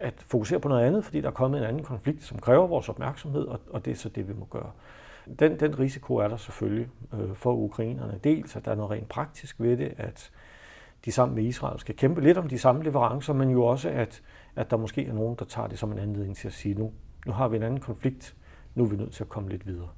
at 0.00 0.14
fokusere 0.16 0.60
på 0.60 0.68
noget 0.68 0.84
andet, 0.84 1.04
fordi 1.04 1.20
der 1.20 1.28
er 1.28 1.32
kommet 1.32 1.58
en 1.58 1.64
anden 1.64 1.82
konflikt, 1.82 2.22
som 2.22 2.38
kræver 2.38 2.66
vores 2.66 2.88
opmærksomhed, 2.88 3.42
og, 3.42 3.60
og 3.70 3.84
det 3.84 3.90
er 3.90 3.94
så 3.94 4.08
det, 4.08 4.28
vi 4.28 4.32
må 4.32 4.44
gøre. 4.50 4.70
Den, 5.38 5.60
den 5.60 5.78
risiko 5.78 6.16
er 6.16 6.28
der 6.28 6.36
selvfølgelig 6.36 6.88
øh, 7.14 7.34
for 7.34 7.52
ukrainerne. 7.52 8.20
Dels, 8.24 8.56
at 8.56 8.64
der 8.64 8.70
er 8.70 8.74
noget 8.74 8.90
rent 8.90 9.08
praktisk 9.08 9.60
ved 9.60 9.76
det, 9.76 9.94
at 9.96 10.30
de 11.04 11.12
sammen 11.12 11.36
med 11.36 11.44
Israel 11.44 11.80
skal 11.80 11.96
kæmpe 11.96 12.20
lidt 12.20 12.38
om 12.38 12.48
de 12.48 12.58
samme 12.58 12.84
leverancer, 12.84 13.32
men 13.32 13.50
jo 13.50 13.64
også, 13.64 13.88
at, 13.88 14.22
at 14.56 14.70
der 14.70 14.76
måske 14.76 15.06
er 15.06 15.12
nogen, 15.12 15.36
der 15.38 15.44
tager 15.44 15.68
det 15.68 15.78
som 15.78 15.92
en 15.92 15.98
anledning 15.98 16.36
til 16.36 16.48
at 16.48 16.54
sige, 16.54 16.74
nu, 16.74 16.92
nu 17.26 17.32
har 17.32 17.48
vi 17.48 17.56
en 17.56 17.62
anden 17.62 17.80
konflikt, 17.80 18.36
nu 18.74 18.84
er 18.84 18.88
vi 18.88 18.96
nødt 18.96 19.12
til 19.12 19.24
at 19.24 19.28
komme 19.28 19.48
lidt 19.48 19.66
videre. 19.66 19.88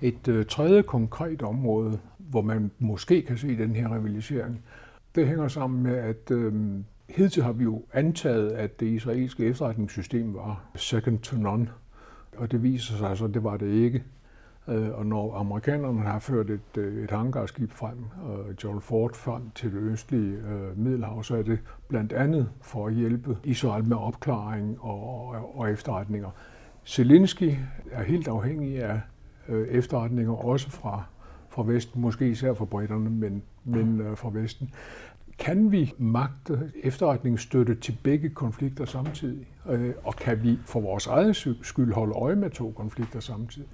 Et 0.00 0.28
øh, 0.28 0.46
tredje 0.46 0.82
konkret 0.82 1.42
område, 1.42 2.00
hvor 2.18 2.40
man 2.40 2.70
måske 2.78 3.22
kan 3.22 3.38
se 3.38 3.58
den 3.58 3.76
her 3.76 3.94
rivalisering, 3.94 4.64
det 5.14 5.26
hænger 5.26 5.48
sammen 5.48 5.82
med, 5.82 5.96
at 5.96 6.30
øh, 6.30 6.52
Hidtil 7.16 7.42
har 7.42 7.52
vi 7.52 7.64
jo 7.64 7.82
antaget, 7.92 8.50
at 8.50 8.80
det 8.80 8.86
israelske 8.86 9.44
efterretningssystem 9.44 10.34
var 10.34 10.64
second 10.76 11.18
to 11.18 11.36
none, 11.36 11.68
og 12.36 12.50
det 12.50 12.62
viser 12.62 12.96
sig 12.96 13.16
så, 13.16 13.24
at 13.24 13.34
det 13.34 13.44
var 13.44 13.56
det 13.56 13.66
ikke. 13.66 14.04
Øh, 14.68 14.90
og 14.90 15.06
når 15.06 15.34
amerikanerne 15.34 16.00
har 16.00 16.18
ført 16.18 16.50
et, 16.50 16.76
øh, 16.78 17.04
et 17.04 17.10
hangarskib 17.10 17.72
frem, 17.72 17.98
øh, 17.98 18.54
John 18.64 18.80
Ford 18.80 19.14
frem 19.14 19.50
til 19.54 19.72
det 19.72 19.78
østlige 19.78 20.38
Middelhav, 20.76 21.22
så 21.22 21.36
er 21.36 21.42
det 21.42 21.58
blandt 21.88 22.12
andet 22.12 22.48
for 22.62 22.86
at 22.86 22.94
hjælpe 22.94 23.38
Israel 23.44 23.84
med 23.84 23.96
opklaring 23.96 24.80
og, 24.80 25.28
og, 25.28 25.58
og 25.58 25.70
efterretninger. 25.70 26.30
Zelensky 26.84 27.54
er 27.90 28.02
helt 28.02 28.28
afhængig 28.28 28.82
af 28.82 29.00
efterretninger, 29.48 30.32
også 30.32 30.70
fra, 30.70 31.04
fra 31.48 31.62
Vesten, 31.66 32.02
måske 32.02 32.28
især 32.28 32.54
fra 32.54 32.64
britterne, 32.64 33.10
men, 33.10 33.42
men 33.64 34.16
fra 34.16 34.30
Vesten. 34.32 34.70
Kan 35.40 35.72
vi 35.72 35.94
magte 35.98 36.72
efterretningsstøtte 36.82 37.74
til 37.74 37.98
begge 38.02 38.30
konflikter 38.30 38.84
samtidig? 38.84 39.46
Øh, 39.68 39.94
og 40.04 40.16
kan 40.16 40.42
vi 40.42 40.58
for 40.66 40.80
vores 40.80 41.06
egen 41.06 41.34
skyld 41.62 41.92
holde 41.92 42.14
øje 42.14 42.36
med 42.36 42.50
to 42.50 42.70
konflikter 42.76 43.20
samtidig? 43.20 43.68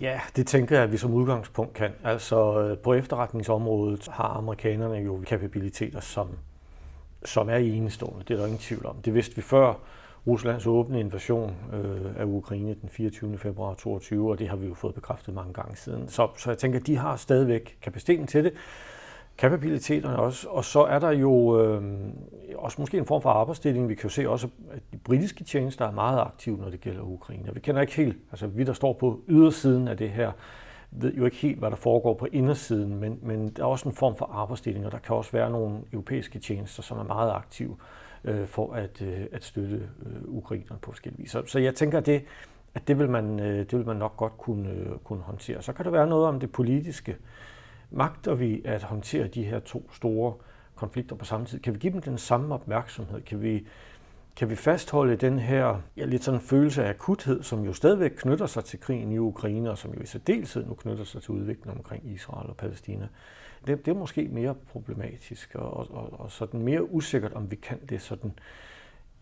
Ja, 0.00 0.20
det 0.36 0.46
tænker 0.46 0.76
jeg, 0.76 0.84
at 0.84 0.92
vi 0.92 0.96
som 0.96 1.14
udgangspunkt 1.14 1.72
kan. 1.74 1.90
Altså 2.04 2.60
øh, 2.60 2.78
på 2.78 2.94
efterretningsområdet 2.94 4.08
har 4.08 4.24
amerikanerne 4.24 4.96
jo 4.96 5.22
kapabiliteter, 5.26 6.00
som, 6.00 6.28
som 7.24 7.48
er 7.48 7.56
enestående. 7.56 8.24
Det 8.28 8.34
er 8.34 8.38
der 8.38 8.46
ingen 8.46 8.58
tvivl 8.58 8.86
om. 8.86 8.96
Det 8.96 9.14
vidste 9.14 9.36
vi 9.36 9.42
før 9.42 9.74
Ruslands 10.26 10.66
åbne 10.66 11.00
invasion 11.00 11.54
øh, 11.72 12.20
af 12.20 12.24
Ukraine 12.24 12.74
den 12.82 12.88
24. 12.88 13.38
februar 13.38 13.70
2022, 13.70 14.30
og 14.30 14.38
det 14.38 14.48
har 14.48 14.56
vi 14.56 14.66
jo 14.66 14.74
fået 14.74 14.94
bekræftet 14.94 15.34
mange 15.34 15.52
gange 15.52 15.76
siden. 15.76 16.08
Så, 16.08 16.28
så 16.38 16.50
jeg 16.50 16.58
tænker, 16.58 16.78
at 16.78 16.86
de 16.86 16.96
har 16.96 17.16
stadigvæk 17.16 17.78
kapaciteten 17.82 18.26
til 18.26 18.44
det 18.44 18.52
kapabiliteterne 19.38 20.18
også. 20.18 20.48
Og 20.48 20.64
så 20.64 20.84
er 20.84 20.98
der 20.98 21.10
jo 21.10 21.62
øh, 21.62 21.82
også 22.56 22.80
måske 22.80 22.98
en 22.98 23.06
form 23.06 23.22
for 23.22 23.30
arbejdsdeling. 23.30 23.88
Vi 23.88 23.94
kan 23.94 24.02
jo 24.02 24.08
se 24.08 24.28
også, 24.28 24.48
at 24.70 24.82
de 24.92 24.98
britiske 24.98 25.44
tjenester 25.44 25.86
er 25.86 25.92
meget 25.92 26.20
aktive, 26.20 26.56
når 26.56 26.70
det 26.70 26.80
gælder 26.80 27.02
Ukraine. 27.02 27.54
Vi 27.54 27.60
kender 27.60 27.80
ikke 27.80 27.94
helt, 27.94 28.16
altså 28.30 28.46
vi 28.46 28.64
der 28.64 28.72
står 28.72 28.92
på 28.92 29.20
ydersiden 29.28 29.88
af 29.88 29.96
det 29.96 30.10
her, 30.10 30.32
ved 30.90 31.14
jo 31.14 31.24
ikke 31.24 31.36
helt, 31.36 31.58
hvad 31.58 31.70
der 31.70 31.76
foregår 31.76 32.14
på 32.14 32.26
indersiden, 32.32 33.00
men, 33.00 33.18
men 33.22 33.48
der 33.50 33.62
er 33.62 33.66
også 33.66 33.88
en 33.88 33.94
form 33.94 34.16
for 34.16 34.24
arbejdsdeling, 34.24 34.86
og 34.86 34.92
der 34.92 34.98
kan 34.98 35.16
også 35.16 35.32
være 35.32 35.50
nogle 35.50 35.78
europæiske 35.92 36.38
tjenester, 36.38 36.82
som 36.82 36.98
er 36.98 37.04
meget 37.04 37.30
aktive 37.30 37.76
øh, 38.24 38.46
for 38.46 38.72
at, 38.72 39.02
øh, 39.02 39.26
at 39.32 39.44
støtte 39.44 39.88
øh, 40.06 40.22
ukrainerne 40.26 40.78
på 40.82 40.90
forskellige 40.90 41.22
vis. 41.22 41.30
Så, 41.30 41.42
så 41.46 41.58
jeg 41.58 41.74
tænker, 41.74 41.98
at 41.98 42.06
det, 42.06 42.24
at 42.74 42.88
det 42.88 42.98
vil 42.98 43.08
man, 43.08 43.40
øh, 43.40 43.58
det 43.58 43.78
vil 43.78 43.86
man 43.86 43.96
nok 43.96 44.16
godt 44.16 44.38
kunne, 44.38 44.70
øh, 44.70 44.98
kunne 45.04 45.22
håndtere. 45.22 45.62
Så 45.62 45.72
kan 45.72 45.84
der 45.84 45.90
være 45.90 46.06
noget 46.06 46.26
om 46.26 46.40
det 46.40 46.52
politiske. 46.52 47.16
Magter 47.94 48.34
vi 48.34 48.62
at 48.64 48.82
håndtere 48.82 49.28
de 49.28 49.44
her 49.44 49.58
to 49.58 49.90
store 49.92 50.34
konflikter 50.74 51.16
på 51.16 51.24
samme 51.24 51.46
tid? 51.46 51.60
Kan 51.60 51.74
vi 51.74 51.78
give 51.78 51.92
dem 51.92 52.02
den 52.02 52.18
samme 52.18 52.54
opmærksomhed? 52.54 53.20
Kan 53.20 53.42
vi, 53.42 53.66
kan 54.36 54.50
vi 54.50 54.56
fastholde 54.56 55.16
den 55.16 55.38
her 55.38 55.80
ja, 55.96 56.04
lidt 56.04 56.24
sådan 56.24 56.40
følelse 56.40 56.84
af 56.84 56.90
akuthed, 56.90 57.42
som 57.42 57.64
jo 57.64 57.72
stadigvæk 57.72 58.10
knytter 58.16 58.46
sig 58.46 58.64
til 58.64 58.80
krigen 58.80 59.12
i 59.12 59.18
Ukraine, 59.18 59.70
og 59.70 59.78
som 59.78 59.94
jo 59.94 60.00
i 60.00 60.06
særdeleshed 60.06 60.66
nu 60.66 60.74
knytter 60.74 61.04
sig 61.04 61.22
til 61.22 61.30
udviklingen 61.30 61.78
omkring 61.78 62.10
Israel 62.10 62.50
og 62.50 62.56
Palæstina? 62.56 63.08
Det, 63.66 63.86
det 63.86 63.92
er 63.92 63.98
måske 63.98 64.28
mere 64.28 64.54
problematisk, 64.54 65.54
og, 65.54 65.90
og, 65.90 66.20
og 66.20 66.30
sådan 66.30 66.62
mere 66.62 66.92
usikkert, 66.92 67.32
om 67.32 67.50
vi 67.50 67.56
kan 67.56 67.78
det 67.88 68.02
sådan 68.02 68.32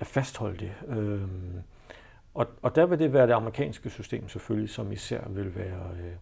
at 0.01 0.07
fastholde 0.07 0.59
det. 0.59 0.73
Øhm, 0.89 1.63
og, 2.35 2.47
og 2.63 2.75
der 2.75 2.87
vil 2.87 2.99
det 2.99 3.13
være 3.13 3.27
det 3.27 3.33
amerikanske 3.33 3.91
system 3.91 4.29
selvfølgelig, 4.29 4.71
som 4.71 4.93
især 4.93 5.29
vil 5.29 5.57
være, 5.57 5.91
øh, 6.01 6.13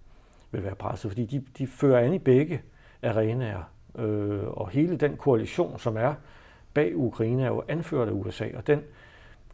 vil 0.51 0.65
være 0.65 0.75
presset, 0.75 1.11
fordi 1.11 1.27
de, 1.27 1.45
de 1.59 1.67
fører 1.67 1.99
an 2.07 2.15
i 2.15 2.19
begge 2.19 2.63
arenaer, 3.03 3.63
øh, 3.99 4.49
og 4.49 4.69
hele 4.69 4.97
den 4.97 5.17
koalition, 5.17 5.79
som 5.79 5.97
er 5.97 6.15
bag 6.75 6.97
Ukraine, 6.97 7.43
er 7.43 7.49
jo 7.49 7.63
anført 7.69 8.09
af 8.09 8.13
USA, 8.13 8.49
og 8.57 8.67
den 8.67 8.83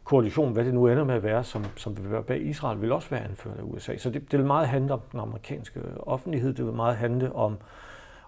koalition, 0.03 0.53
hvad 0.53 0.65
det 0.65 0.73
nu 0.73 0.87
ender 0.87 1.03
med 1.03 1.15
at 1.15 1.23
være, 1.23 1.43
som, 1.43 1.65
som 1.75 1.97
vil 1.97 2.11
være 2.11 2.23
bag 2.23 2.41
Israel, 2.41 2.81
vil 2.81 2.91
også 2.91 3.09
være 3.09 3.23
anført 3.23 3.57
af 3.57 3.63
USA. 3.63 3.97
Så 3.97 4.09
det, 4.09 4.31
det 4.31 4.39
vil 4.39 4.47
meget 4.47 4.67
handle 4.67 4.93
om 4.93 5.01
den 5.11 5.19
amerikanske 5.19 5.81
offentlighed, 5.97 6.53
det 6.53 6.65
vil 6.65 6.73
meget 6.73 6.97
handle 6.97 7.35
om, 7.35 7.57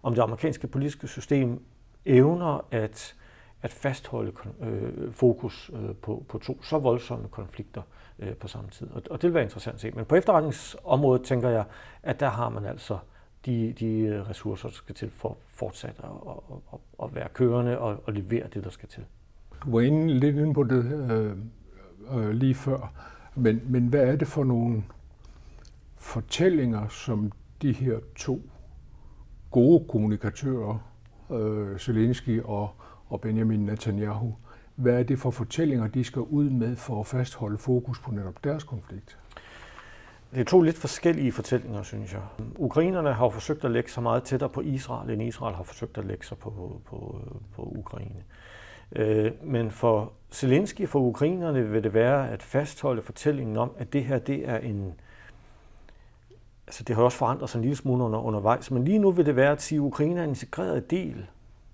om 0.03 0.15
det 0.15 0.21
amerikanske 0.21 0.67
politiske 0.67 1.07
system 1.07 1.63
evner 2.05 2.65
at, 2.71 3.15
at 3.61 3.71
fastholde 3.71 4.31
øh, 4.61 5.11
fokus 5.11 5.71
øh, 5.73 5.95
på, 5.95 6.25
på 6.29 6.37
to 6.37 6.63
så 6.63 6.77
voldsomme 6.77 7.27
konflikter 7.27 7.81
øh, 8.19 8.35
på 8.35 8.47
samme 8.47 8.69
tid. 8.69 8.87
Og, 8.91 9.01
og 9.09 9.21
det 9.21 9.27
vil 9.27 9.33
være 9.33 9.43
interessant 9.43 9.75
at 9.75 9.81
se. 9.81 9.91
Men 9.91 10.05
på 10.05 10.15
efterretningsområdet 10.15 11.23
tænker 11.23 11.49
jeg, 11.49 11.65
at 12.03 12.19
der 12.19 12.29
har 12.29 12.49
man 12.49 12.65
altså 12.65 12.97
de, 13.45 13.73
de 13.79 14.23
ressourcer, 14.29 14.69
der 14.69 14.75
skal 14.75 14.95
til 14.95 15.09
for 15.09 15.37
fortsat 15.47 15.95
at, 16.03 16.09
at, 16.73 16.79
at 17.03 17.15
være 17.15 17.27
kørende 17.33 17.79
og, 17.79 18.03
at 18.07 18.13
levere 18.13 18.47
det, 18.53 18.63
der 18.63 18.69
skal 18.69 18.89
til. 18.89 19.05
Du 19.65 19.71
var 19.71 19.81
inde, 19.81 20.19
lidt 20.19 20.35
inde 20.35 20.53
på 20.53 20.63
det 20.63 21.11
øh, 21.11 21.37
øh, 22.17 22.29
lige 22.29 22.55
før, 22.55 22.93
men, 23.35 23.61
men 23.65 23.87
hvad 23.87 24.01
er 24.01 24.15
det 24.15 24.27
for 24.27 24.43
nogle 24.43 24.83
fortællinger, 25.95 26.87
som 26.87 27.31
de 27.61 27.71
her 27.71 27.99
to 28.15 28.41
gode 29.51 29.85
kommunikatører, 29.89 30.89
øh, 31.31 31.79
Zelensky 31.79 32.41
og, 32.41 32.69
og 33.09 33.21
Benjamin 33.21 33.59
Netanyahu, 33.59 34.35
hvad 34.75 34.93
er 34.93 35.03
det 35.03 35.19
for 35.19 35.31
fortællinger, 35.31 35.87
de 35.87 36.03
skal 36.03 36.21
ud 36.21 36.49
med 36.49 36.75
for 36.75 36.99
at 36.99 37.07
fastholde 37.07 37.57
fokus 37.57 37.99
på 37.99 38.11
netop 38.11 38.43
deres 38.43 38.63
konflikt? 38.63 39.17
Det 40.31 40.39
er 40.39 40.45
to 40.45 40.61
lidt 40.61 40.77
forskellige 40.77 41.31
fortællinger, 41.31 41.83
synes 41.83 42.13
jeg. 42.13 42.21
Ukrainerne 42.55 43.13
har 43.13 43.25
jo 43.25 43.29
forsøgt 43.29 43.65
at 43.65 43.71
lægge 43.71 43.91
sig 43.91 44.03
meget 44.03 44.23
tættere 44.23 44.49
på 44.49 44.61
Israel, 44.61 45.09
end 45.09 45.21
Israel 45.21 45.55
har 45.55 45.63
forsøgt 45.63 45.97
at 45.97 46.05
lægge 46.05 46.25
sig 46.25 46.37
på, 46.37 46.81
på, 46.85 47.21
på 47.55 47.61
Ukraine. 47.61 48.23
Øh, 48.91 49.31
men 49.43 49.71
for 49.71 50.13
Zelensky, 50.31 50.87
for 50.87 50.99
ukrainerne, 50.99 51.69
vil 51.69 51.83
det 51.83 51.93
være 51.93 52.29
at 52.29 52.43
fastholde 52.43 53.01
fortællingen 53.01 53.57
om, 53.57 53.71
at 53.77 53.93
det 53.93 54.03
her 54.03 54.19
det 54.19 54.49
er 54.49 54.57
en... 54.57 54.93
Altså 56.67 56.83
det 56.83 56.95
har 56.95 57.03
også 57.03 57.17
forandret 57.17 57.49
sig 57.49 57.57
en 57.57 57.61
lille 57.61 57.75
smule 57.75 58.03
under, 58.03 58.19
undervejs, 58.19 58.71
men 58.71 58.83
lige 58.83 58.99
nu 58.99 59.11
vil 59.11 59.25
det 59.25 59.35
være 59.35 59.51
at 59.51 59.61
sige, 59.61 59.77
at 59.77 59.81
Ukraine 59.81 60.19
er 60.19 60.23
en 60.23 60.29
integreret 60.29 60.91
del 60.91 61.25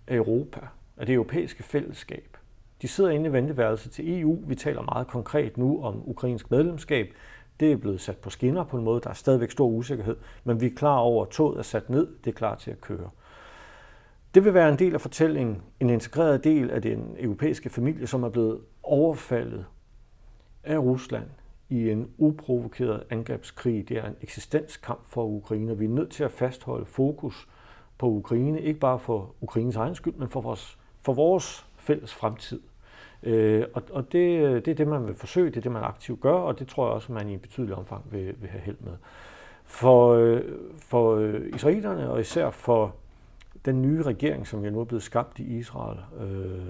af 0.08 0.16
Europa, 0.16 0.60
af 0.98 1.06
det 1.06 1.14
europæiske 1.14 1.64
fællesskab. 1.64 2.38
De 2.82 2.88
sidder 2.88 3.10
inde 3.10 3.30
i 3.30 3.34
venteværelset 3.34 3.92
til 3.92 4.22
EU. 4.22 4.40
Vi 4.48 4.56
taler 4.56 4.82
meget 4.82 5.08
konkret 5.08 5.58
nu 5.58 5.84
om 5.84 6.10
ukrainsk 6.10 6.52
medlemskab. 6.52 7.14
Det 7.60 7.72
er 7.72 7.78
blevet 7.78 8.02
sat 8.02 8.18
på 8.18 8.30
skinner 8.30 8.64
på 8.64 8.78
en 8.78 8.84
måde. 8.84 9.02
Der 9.02 9.10
er 9.10 9.14
stadigvæk 9.14 9.52
stor 9.52 9.68
usikkerhed, 9.68 10.16
men 10.44 10.62
vi 10.62 10.66
er 10.66 10.76
klar 10.76 10.98
over, 10.98 11.26
at 11.26 11.32
toget 11.32 11.58
er 11.58 11.64
sat 11.64 11.90
ned. 11.90 12.08
Det 12.24 12.30
er 12.30 12.36
klar 12.36 12.56
til 12.56 12.72
at 12.72 12.82
køre. 12.82 13.10
Det 14.36 14.46
vil 14.46 14.54
være 14.54 14.70
en 14.70 14.80
del 14.80 14.94
af 14.94 15.02
fortællingen, 15.02 15.62
en 15.80 15.90
integreret 15.90 16.44
del 16.44 16.72
af 16.72 16.82
den 16.82 17.16
europæiske 17.20 17.70
familie, 17.70 18.08
som 18.08 18.24
er 18.24 18.30
blevet 18.30 18.60
overfaldet 18.84 19.66
af 20.64 20.78
Rusland 20.78 21.28
i 21.70 21.90
en 21.90 22.10
uprovokeret 22.18 23.04
angrebskrig. 23.10 23.90
Det 23.90 23.98
er 23.98 24.06
en 24.08 24.16
eksistenskamp 24.22 25.06
for 25.06 25.26
Ukraine. 25.26 25.78
Vi 25.78 25.86
er 25.86 25.90
nødt 25.90 26.12
til 26.12 26.24
at 26.24 26.32
fastholde 26.32 26.86
fokus 26.86 27.48
på 27.98 28.08
Ukraine, 28.08 28.62
ikke 28.62 28.80
bare 28.80 29.00
for 29.00 29.36
Ukraines 29.42 29.76
egen 29.76 29.96
skyld, 29.96 30.14
men 30.14 30.30
for 30.30 30.42
vores, 30.42 30.78
for 31.04 31.14
vores 31.14 31.66
fælles 31.78 32.14
fremtid. 32.14 32.60
Øh, 33.24 33.66
og 33.74 33.84
og 33.92 34.12
det, 34.12 34.66
det 34.66 34.72
er 34.72 34.76
det, 34.76 34.88
man 34.88 35.08
vil 35.08 35.16
forsøge, 35.16 35.50
det 35.50 35.58
er 35.58 35.62
det, 35.62 35.72
man 35.72 35.84
aktivt 35.84 36.22
gør, 36.22 36.34
og 36.34 36.60
det 36.60 36.68
tror 36.68 36.86
jeg 36.86 36.94
også, 36.94 37.12
man 37.12 37.30
i 37.30 37.38
betydelig 37.38 37.76
omfang 37.76 38.06
vil, 38.12 38.36
vil 38.42 38.50
have 38.50 38.62
held 38.62 38.78
med. 38.80 38.94
For, 39.66 40.14
øh, 40.14 40.42
for 40.76 41.16
øh, 41.16 41.42
israelerne, 41.56 42.10
og 42.10 42.20
især 42.20 42.50
for 42.50 42.96
den 43.66 43.82
nye 43.82 44.02
regering, 44.02 44.48
som 44.48 44.66
jo 44.66 44.72
nu 44.72 44.80
er 44.80 44.86
blevet 44.86 45.04
skabt 45.04 45.40
i 45.40 45.58
Israel, 45.58 46.00
øh, 46.22 46.62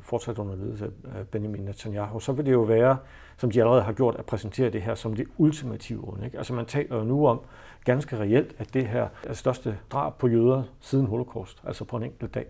fortsat 0.00 0.38
under 0.38 0.56
ledelse 0.56 0.90
af 1.14 1.28
Benjamin 1.28 1.62
Netanyahu, 1.62 2.20
så 2.20 2.32
vil 2.32 2.46
det 2.46 2.52
jo 2.52 2.60
være, 2.60 2.96
som 3.36 3.50
de 3.50 3.60
allerede 3.60 3.82
har 3.82 3.92
gjort, 3.92 4.16
at 4.16 4.24
præsentere 4.24 4.70
det 4.70 4.82
her 4.82 4.94
som 4.94 5.16
det 5.16 5.26
ultimative 5.38 6.08
onde. 6.08 6.24
Ikke? 6.24 6.38
Altså 6.38 6.54
man 6.54 6.66
taler 6.66 6.96
jo 6.96 7.04
nu 7.04 7.26
om 7.26 7.40
ganske 7.84 8.18
reelt, 8.18 8.54
at 8.58 8.74
det 8.74 8.86
her 8.86 9.02
er 9.02 9.28
det 9.28 9.36
største 9.36 9.78
drab 9.90 10.18
på 10.18 10.28
jøder 10.28 10.62
siden 10.80 11.06
holocaust, 11.06 11.62
altså 11.66 11.84
på 11.84 11.96
en 11.96 12.02
enkelt 12.02 12.34
dag. 12.34 12.46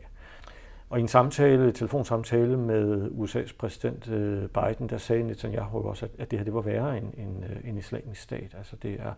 Og 0.93 0.99
i 0.99 1.03
en 1.03 1.09
samtale, 1.09 1.67
en 1.67 1.73
telefonsamtale 1.73 2.57
med 2.57 3.11
USA's 3.11 3.57
præsident 3.59 4.09
øh, 4.09 4.49
Biden, 4.49 4.89
der 4.89 4.99
sagde 4.99 5.23
Netanyahu 5.23 5.89
også, 5.89 6.09
at 6.19 6.31
det 6.31 6.39
her 6.39 6.45
det 6.45 6.55
var 6.55 6.61
værre 6.61 6.99
end 6.99 7.15
en, 7.17 7.45
øh, 7.51 7.69
en 7.69 7.79
islamisk 7.79 8.21
stat. 8.21 8.55
Altså 8.59 8.77
det 8.77 8.93
er, 9.01 9.13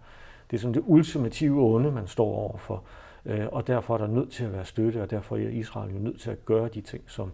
det 0.50 0.56
er 0.56 0.60
sådan 0.60 0.74
det 0.74 0.82
ultimative 0.86 1.62
onde, 1.62 1.90
man 1.90 2.06
står 2.06 2.26
overfor. 2.26 2.84
Øh, 3.26 3.46
og 3.52 3.66
derfor 3.66 3.94
er 3.94 3.98
der 3.98 4.06
nødt 4.06 4.32
til 4.32 4.44
at 4.44 4.52
være 4.52 4.64
støtte, 4.64 5.02
og 5.02 5.10
derfor 5.10 5.36
er 5.36 5.40
Israel 5.48 5.92
jo 5.92 5.98
nødt 5.98 6.20
til 6.20 6.30
at 6.30 6.44
gøre 6.44 6.68
de 6.68 6.80
ting, 6.80 7.04
som, 7.06 7.32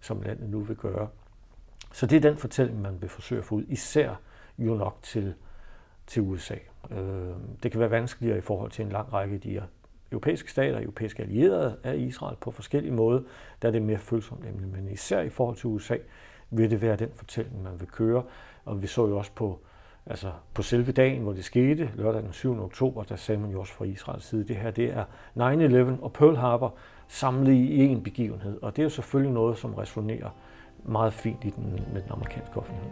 som 0.00 0.22
landet 0.22 0.50
nu 0.50 0.60
vil 0.60 0.76
gøre. 0.76 1.08
Så 1.92 2.06
det 2.06 2.16
er 2.16 2.20
den 2.30 2.36
fortælling, 2.36 2.82
man 2.82 3.00
vil 3.00 3.08
forsøge 3.08 3.38
at 3.38 3.44
få 3.44 3.54
ud, 3.54 3.64
især 3.68 4.14
jo 4.58 4.74
nok 4.74 4.98
til, 5.02 5.34
til 6.06 6.22
USA. 6.22 6.56
Det 7.62 7.70
kan 7.72 7.80
være 7.80 7.90
vanskeligere 7.90 8.38
i 8.38 8.40
forhold 8.40 8.70
til 8.70 8.84
en 8.84 8.92
lang 8.92 9.12
række 9.12 9.34
af 9.34 9.40
de 9.40 9.50
her 9.50 9.62
europæiske 10.12 10.50
stater, 10.50 10.80
europæiske 10.80 11.22
allierede 11.22 11.76
af 11.84 11.96
Israel 11.96 12.36
på 12.40 12.50
forskellige 12.50 12.92
måder, 12.92 13.20
der 13.62 13.68
er 13.68 13.72
det 13.72 13.82
mere 13.82 13.98
følsomt 13.98 14.46
emne. 14.46 14.66
Men 14.66 14.88
især 14.88 15.20
i 15.20 15.28
forhold 15.28 15.56
til 15.56 15.66
USA 15.66 15.96
vil 16.50 16.70
det 16.70 16.82
være 16.82 16.96
den 16.96 17.08
fortælling, 17.14 17.62
man 17.62 17.80
vil 17.80 17.88
køre. 17.88 18.22
Og 18.64 18.82
vi 18.82 18.86
så 18.86 19.06
jo 19.06 19.18
også 19.18 19.30
på, 19.34 19.58
altså 20.06 20.32
på 20.54 20.62
selve 20.62 20.92
dagen, 20.92 21.22
hvor 21.22 21.32
det 21.32 21.44
skete, 21.44 21.90
lørdag 21.94 22.22
den 22.22 22.32
7. 22.32 22.62
oktober, 22.62 23.02
der 23.02 23.16
sagde 23.16 23.40
man 23.40 23.50
jo 23.50 23.60
også 23.60 23.72
fra 23.72 23.84
Israels 23.84 24.24
side, 24.24 24.48
det 24.48 24.56
her 24.56 24.70
det 24.70 24.96
er 24.96 25.04
9-11 25.98 26.02
og 26.02 26.12
Pearl 26.12 26.36
Harbor 26.36 26.74
samlet 27.08 27.52
i 27.52 27.78
en 27.78 28.02
begivenhed. 28.02 28.62
Og 28.62 28.76
det 28.76 28.82
er 28.82 28.84
jo 28.84 28.90
selvfølgelig 28.90 29.32
noget, 29.32 29.58
som 29.58 29.74
resonerer 29.74 30.30
meget 30.84 31.12
fint 31.12 31.44
i 31.44 31.50
den, 31.50 31.70
med 31.92 32.02
den 32.02 32.10
amerikanske 32.10 32.56
offentlighed. 32.56 32.90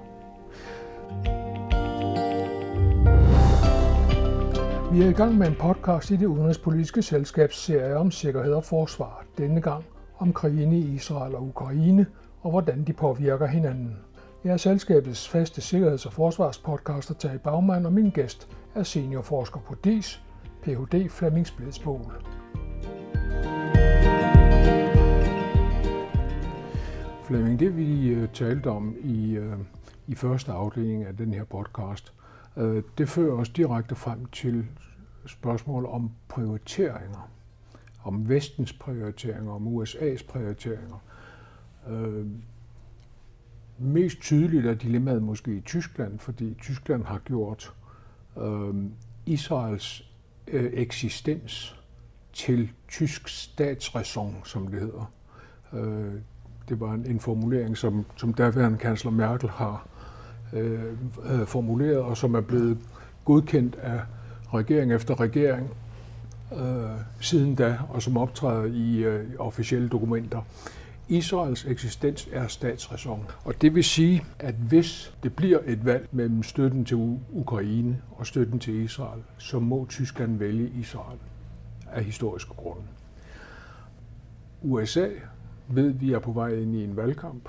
Vi 4.93 5.03
er 5.03 5.09
i 5.09 5.13
gang 5.13 5.39
med 5.39 5.47
en 5.47 5.55
podcast 5.55 6.11
i 6.11 6.17
det 6.17 6.27
udenrigspolitiske 6.27 7.03
selskabs 7.03 7.57
serie 7.57 7.97
om 7.97 8.11
sikkerhed 8.11 8.53
og 8.53 8.65
forsvar. 8.65 9.25
Denne 9.39 9.61
gang 9.61 9.85
om 10.19 10.33
krigen 10.33 10.73
i 10.73 10.95
Israel 10.95 11.35
og 11.35 11.43
Ukraine 11.43 12.07
og 12.43 12.51
hvordan 12.51 12.85
de 12.85 12.93
påvirker 12.93 13.47
hinanden. 13.47 13.97
Jeg 14.45 14.53
er 14.53 14.57
selskabets 14.57 15.29
faste 15.29 15.61
sikkerheds- 15.61 16.07
og 16.07 16.13
forsvarspodcaster 16.13 17.15
Tage 17.15 17.39
Bagman, 17.39 17.87
og 17.87 17.93
min 17.93 18.11
gæst 18.11 18.49
er 18.75 18.83
seniorforsker 18.83 19.61
på 19.61 19.75
DIS, 19.85 20.23
Ph.D. 20.63 21.09
Flemming 21.09 21.47
Splidsbol. 21.47 22.13
Flemming, 27.25 27.61
det 27.61 27.77
vi 27.77 28.09
øh, 28.09 28.29
talte 28.29 28.67
om 28.67 28.97
i, 29.01 29.37
øh, 29.37 29.53
i 30.07 30.15
første 30.15 30.53
afdeling 30.53 31.05
af 31.05 31.17
den 31.17 31.35
her 31.35 31.45
podcast, 31.45 32.13
Øh, 32.59 32.83
det 32.99 33.09
fører 33.09 33.37
os 33.37 33.49
direkte 33.49 33.95
frem 33.95 34.27
til 34.27 34.67
spørgsmål 35.27 35.87
om 35.87 36.11
prioriteringer. 36.29 37.31
Om 38.05 38.29
vestens 38.29 38.73
prioriteringer, 38.73 39.53
om 39.53 39.67
USA's 39.67 40.27
prioriteringer. 40.29 41.03
Øh, 41.89 42.27
mest 43.79 44.21
tydeligt 44.21 44.67
er 44.67 44.75
dilemmaet 44.75 45.23
måske 45.23 45.57
i 45.57 45.61
Tyskland, 45.61 46.19
fordi 46.19 46.55
Tyskland 46.55 47.05
har 47.05 47.19
gjort 47.19 47.75
øh, 48.39 48.75
Israels 49.27 50.11
øh, 50.47 50.71
eksistens 50.75 51.81
til 52.33 52.71
tysk 52.89 53.29
statsræson, 53.29 54.37
som 54.45 54.69
det 54.69 54.81
hedder. 54.81 55.13
Øh, 55.73 56.15
det 56.69 56.81
var 56.81 56.93
en, 56.93 57.07
en 57.07 57.21
formulering, 57.21 57.77
som, 57.77 58.07
som 58.17 58.35
daværende 58.35 58.79
kansler 58.79 59.11
Merkel 59.11 59.49
har 59.49 59.87
Øh, 60.53 60.81
øh, 61.25 61.47
formuleret, 61.47 61.99
og 61.99 62.17
som 62.17 62.35
er 62.35 62.41
blevet 62.41 62.79
godkendt 63.25 63.77
af 63.77 64.01
regering 64.55 64.93
efter 64.93 65.21
regering 65.21 65.71
øh, 66.53 67.01
siden 67.21 67.55
da, 67.55 67.79
og 67.89 68.03
som 68.03 68.17
optræder 68.17 68.65
i 68.65 68.97
øh, 68.99 69.25
officielle 69.39 69.89
dokumenter. 69.89 70.43
Israels 71.09 71.65
eksistens 71.65 72.29
er 72.33 72.47
statsræson. 72.47 73.25
Og 73.45 73.63
det 73.63 73.75
vil 73.75 73.85
sige, 73.85 74.25
at 74.39 74.55
hvis 74.55 75.15
det 75.23 75.37
bliver 75.37 75.59
et 75.67 75.85
valg 75.85 76.09
mellem 76.13 76.43
støtten 76.43 76.85
til 76.85 77.19
Ukraine 77.33 78.03
og 78.11 78.27
støtten 78.27 78.59
til 78.59 78.75
Israel, 78.75 79.23
så 79.39 79.59
må 79.59 79.87
Tyskland 79.89 80.39
vælge 80.39 80.73
Israel 80.81 81.19
af 81.93 82.05
historiske 82.05 82.55
grunde. 82.55 82.83
USA 84.63 85.09
ved, 85.69 85.89
at 85.89 86.01
vi 86.01 86.13
er 86.13 86.19
på 86.19 86.33
vej 86.33 86.49
ind 86.49 86.77
i 86.77 86.85
en 86.85 86.97
valgkamp, 86.97 87.49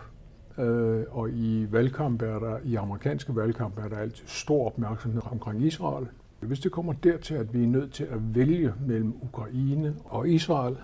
øh, 0.60 1.06
og 1.10 1.30
i 1.30 1.68
valgkamp 1.72 2.22
er 2.22 2.40
der, 2.40 2.58
i 2.64 2.76
amerikanske 2.76 3.36
valgkamp 3.36 3.80
er 3.80 3.88
der 3.88 3.98
altid 3.98 4.28
stor 4.28 4.66
opmærksomhed 4.66 5.22
omkring 5.32 5.66
Israel. 5.66 6.08
Hvis 6.40 6.60
det 6.60 6.72
kommer 6.72 6.94
dertil, 6.94 7.36
at 7.36 7.54
vi 7.54 7.64
er 7.64 7.68
nødt 7.68 7.94
til 7.94 8.04
at 8.04 8.36
vælge 8.36 8.74
mellem 8.88 9.14
Ukraine 9.22 9.96
og 10.06 10.30
Israel, 10.30 10.78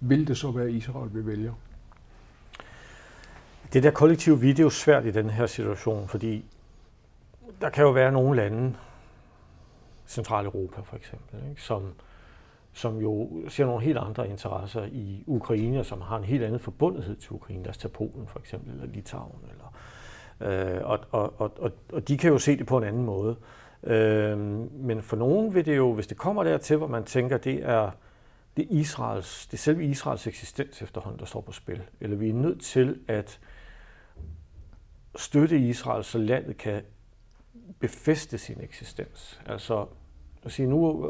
vil 0.00 0.28
det 0.28 0.36
så 0.36 0.50
være 0.50 0.72
Israel, 0.72 1.14
vi 1.14 1.26
vælger? 1.26 1.52
Det 3.72 3.82
der 3.82 3.90
kollektive 3.90 4.40
video 4.40 4.66
er 4.66 4.70
svært 4.70 5.06
i 5.06 5.10
den 5.10 5.30
her 5.30 5.46
situation, 5.46 6.08
fordi 6.08 6.44
der 7.60 7.70
kan 7.70 7.84
jo 7.84 7.90
være 7.90 8.12
nogle 8.12 8.36
lande, 8.36 8.74
Centraleuropa 10.06 10.80
for 10.80 10.96
eksempel, 10.96 11.50
ikke, 11.50 11.62
som, 11.62 11.82
som 12.76 13.00
jo 13.00 13.30
ser 13.48 13.66
nogle 13.66 13.84
helt 13.84 13.98
andre 13.98 14.28
interesser 14.28 14.84
i 14.84 15.24
Ukraine, 15.26 15.84
som 15.84 16.00
har 16.00 16.16
en 16.16 16.24
helt 16.24 16.44
anden 16.44 16.60
forbundethed 16.60 17.16
til 17.16 17.32
Ukraine. 17.32 17.62
Lad 17.62 17.70
os 17.70 17.78
tage 17.78 17.92
Polen 17.92 18.26
for 18.26 18.38
eksempel, 18.38 18.72
eller 18.72 18.86
Litauen. 18.86 19.40
Eller, 19.50 19.72
øh, 20.76 20.90
og, 20.90 20.98
og, 21.10 21.40
og, 21.40 21.72
og 21.92 22.08
de 22.08 22.18
kan 22.18 22.30
jo 22.30 22.38
se 22.38 22.56
det 22.56 22.66
på 22.66 22.78
en 22.78 22.84
anden 22.84 23.04
måde. 23.04 23.36
Øh, 23.82 24.38
men 24.72 25.02
for 25.02 25.16
nogen 25.16 25.54
vil 25.54 25.66
det 25.66 25.76
jo, 25.76 25.92
hvis 25.92 26.06
det 26.06 26.16
kommer 26.16 26.44
dertil, 26.44 26.76
hvor 26.76 26.86
man 26.86 27.04
tænker, 27.04 27.36
det 27.36 27.62
er, 27.62 27.90
det 28.56 28.62
er, 28.62 28.68
Israels, 28.70 29.46
det 29.46 29.52
er 29.52 29.58
selve 29.58 29.84
Israels 29.84 30.26
eksistens 30.26 30.82
efterhånden, 30.82 31.20
der 31.20 31.26
står 31.26 31.40
på 31.40 31.52
spil. 31.52 31.82
Eller 32.00 32.16
vi 32.16 32.28
er 32.28 32.34
nødt 32.34 32.60
til 32.60 33.00
at 33.08 33.40
støtte 35.16 35.58
Israel, 35.58 36.04
så 36.04 36.18
landet 36.18 36.56
kan 36.56 36.82
befeste 37.80 38.38
sin 38.38 38.60
eksistens. 38.60 39.40
Altså 39.46 39.86
at 40.46 40.52
sige 40.52 40.68
nu, 40.68 41.06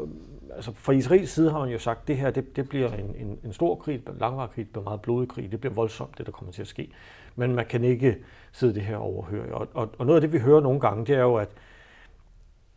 altså 0.55 0.71
fra 0.73 0.93
Israels 0.93 1.29
side 1.29 1.51
har 1.51 1.59
man 1.59 1.69
jo 1.69 1.79
sagt, 1.79 2.01
at 2.01 2.07
det 2.07 2.17
her 2.17 2.31
det, 2.31 2.55
det 2.55 2.69
bliver 2.69 2.93
en, 2.93 3.15
en, 3.15 3.39
en 3.43 3.53
stor 3.53 3.75
krig, 3.75 3.95
en 3.95 4.17
langvarig 4.19 4.49
krig, 4.49 4.65
det 4.65 4.71
bliver 4.71 4.83
meget 4.83 5.01
blodig 5.01 5.29
krig, 5.29 5.51
det 5.51 5.59
bliver 5.59 5.73
voldsomt, 5.73 6.17
det 6.17 6.25
der 6.25 6.31
kommer 6.31 6.51
til 6.51 6.61
at 6.61 6.67
ske. 6.67 6.91
Men 7.35 7.55
man 7.55 7.65
kan 7.65 7.83
ikke 7.83 8.17
sidde 8.51 8.73
det 8.73 8.81
her 8.81 8.97
overhøre. 8.97 9.53
Og, 9.53 9.67
og, 9.73 9.89
og 9.97 10.05
noget 10.05 10.17
af 10.17 10.21
det, 10.21 10.33
vi 10.33 10.39
hører 10.39 10.61
nogle 10.61 10.79
gange, 10.79 11.05
det 11.05 11.15
er 11.15 11.21
jo, 11.21 11.35
at, 11.35 11.49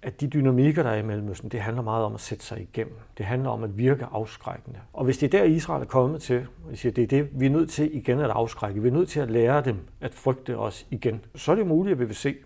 at 0.03 0.21
de 0.21 0.27
dynamikker, 0.27 0.83
der 0.83 0.91
er 0.91 0.97
i 0.97 1.03
Mellemøsten, 1.03 1.49
det 1.49 1.61
handler 1.61 1.83
meget 1.83 2.05
om 2.05 2.15
at 2.15 2.21
sætte 2.21 2.45
sig 2.45 2.61
igennem. 2.61 2.97
Det 3.19 3.27
handler 3.27 3.51
om 3.51 3.65
at 3.65 3.79
virke 3.79 4.05
afskrækkende. 4.05 4.79
Og 4.93 5.05
hvis 5.05 5.19
det 5.19 5.35
er 5.35 5.39
der, 5.39 5.45
Israel 5.45 5.83
er 5.83 5.87
kommet 5.87 6.23
til, 6.23 6.47
og 6.71 6.77
siger, 6.77 6.93
det 6.93 7.05
er 7.05 7.09
det, 7.09 7.29
vi 7.33 7.47
er 7.47 7.51
nødt 7.51 7.71
til 7.71 7.97
igen 7.97 8.19
at 8.19 8.31
afskrække, 8.31 8.83
vi 8.83 8.89
er 8.89 8.93
nødt 8.93 9.09
til 9.09 9.21
at 9.21 9.31
lære 9.31 9.63
dem 9.65 9.77
at 10.01 10.15
frygte 10.15 10.59
os 10.59 10.87
igen, 10.91 11.25
så 11.35 11.53
er 11.53 11.57
det 11.57 11.67
muligt, 11.67 11.93
at 11.93 12.01
vi 12.01 12.05
vil 12.05 12.17
se 12.17 12.37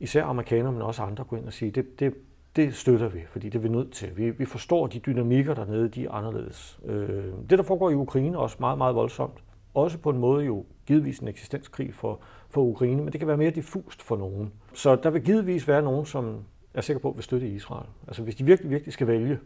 især 0.00 0.24
amerikanere, 0.24 0.72
men 0.72 0.82
også 0.82 1.02
andre 1.02 1.24
gå 1.24 1.36
ind 1.36 1.46
og 1.46 1.52
sige, 1.52 1.70
det, 1.70 2.00
det, 2.00 2.14
det 2.56 2.74
støtter 2.74 3.08
vi, 3.08 3.20
fordi 3.30 3.48
det 3.48 3.58
er 3.58 3.62
vi 3.62 3.68
nødt 3.68 3.92
til. 3.92 4.16
Vi, 4.16 4.30
vi 4.30 4.44
forstår 4.44 4.86
de 4.86 4.98
dynamikker 4.98 5.54
dernede, 5.54 5.88
de 5.88 6.04
er 6.04 6.10
anderledes. 6.10 6.80
Øh, 6.84 7.32
det, 7.50 7.58
der 7.58 7.62
foregår 7.62 7.90
i 7.90 7.94
Ukraine, 7.94 8.36
er 8.36 8.40
også 8.40 8.56
meget, 8.60 8.78
meget 8.78 8.94
voldsomt. 8.94 9.44
Også 9.74 9.98
på 9.98 10.10
en 10.10 10.18
måde 10.18 10.44
jo 10.44 10.64
givetvis 10.86 11.18
en 11.18 11.28
eksistenskrig 11.28 11.94
for, 11.94 12.20
for 12.48 12.62
Ukraine, 12.62 13.02
men 13.02 13.12
det 13.12 13.20
kan 13.20 13.28
være 13.28 13.36
mere 13.36 13.50
diffust 13.50 14.02
for 14.02 14.16
nogen. 14.16 14.52
Så 14.72 14.96
der 14.96 15.10
vil 15.10 15.22
givetvis 15.22 15.68
være 15.68 15.82
nogen, 15.82 16.06
som 16.06 16.44
er 16.74 16.80
sikker 16.80 17.00
på 17.00 17.08
at 17.08 17.16
vil 17.16 17.24
støtte 17.24 17.48
Israel. 17.48 17.86
Altså 18.06 18.22
hvis 18.22 18.34
de 18.34 18.44
virkelig, 18.44 18.70
virkelig 18.70 18.92
skal 18.92 19.06
vælge 19.06 19.38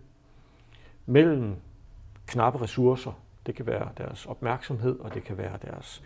mellem 1.07 1.55
knappe 2.27 2.62
ressourcer, 2.62 3.12
det 3.47 3.55
kan 3.55 3.67
være 3.67 3.88
deres 3.99 4.27
opmærksomhed, 4.27 4.99
og 5.00 5.15
det 5.15 5.25
kan 5.25 5.38
være 5.38 5.59
deres, 5.62 6.03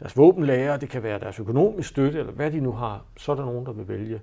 deres 0.00 0.16
våbenlager, 0.16 0.76
det 0.76 0.88
kan 0.88 1.02
være 1.02 1.18
deres 1.18 1.40
økonomisk 1.40 1.88
støtte, 1.88 2.18
eller 2.18 2.32
hvad 2.32 2.50
de 2.50 2.60
nu 2.60 2.72
har, 2.72 3.04
så 3.16 3.32
er 3.32 3.36
der 3.36 3.44
nogen, 3.44 3.66
der 3.66 3.72
vil 3.72 3.88
vælge 3.88 4.20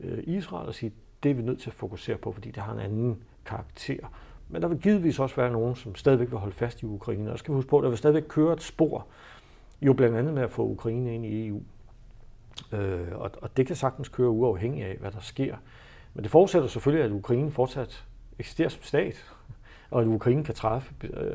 øh, 0.00 0.18
Israel 0.26 0.68
og 0.68 0.74
sige, 0.74 0.92
det 1.26 1.32
er 1.32 1.34
vi 1.34 1.42
nødt 1.42 1.60
til 1.60 1.70
at 1.70 1.74
fokusere 1.74 2.16
på, 2.16 2.32
fordi 2.32 2.50
det 2.50 2.62
har 2.62 2.72
en 2.72 2.80
anden 2.80 3.22
karakter. 3.46 3.98
Men 4.48 4.62
der 4.62 4.68
vil 4.68 4.78
givetvis 4.78 5.18
også 5.18 5.36
være 5.36 5.52
nogen, 5.52 5.74
som 5.76 5.94
stadigvæk 5.94 6.30
vil 6.30 6.38
holde 6.38 6.54
fast 6.54 6.82
i 6.82 6.84
Ukraine. 6.84 7.32
Og 7.32 7.38
skal 7.38 7.52
vi 7.52 7.56
huske 7.56 7.68
på, 7.68 7.78
at 7.78 7.82
der 7.82 7.88
vil 7.88 7.98
stadigvæk 7.98 8.24
køre 8.28 8.52
et 8.52 8.62
spor, 8.62 9.06
jo 9.82 9.92
blandt 9.92 10.16
andet 10.16 10.34
med 10.34 10.42
at 10.42 10.50
få 10.50 10.62
Ukraine 10.66 11.14
ind 11.14 11.26
i 11.26 11.48
EU. 11.48 11.62
Øh, 12.72 13.08
og, 13.12 13.30
og 13.42 13.56
det 13.56 13.66
kan 13.66 13.76
sagtens 13.76 14.08
køre 14.08 14.28
uafhængigt 14.28 14.86
af, 14.86 14.96
hvad 14.96 15.10
der 15.10 15.20
sker. 15.20 15.56
Men 16.14 16.22
det 16.22 16.30
forudsætter 16.30 16.68
selvfølgelig, 16.68 17.04
at 17.04 17.12
Ukraine 17.12 17.50
fortsat 17.50 18.04
eksisterer 18.38 18.68
som 18.68 18.82
stat, 18.82 19.32
og 19.90 20.00
at 20.00 20.06
Ukraine 20.06 20.44
kan 20.44 20.54
træffe 20.54 20.94
øh, 21.02 21.32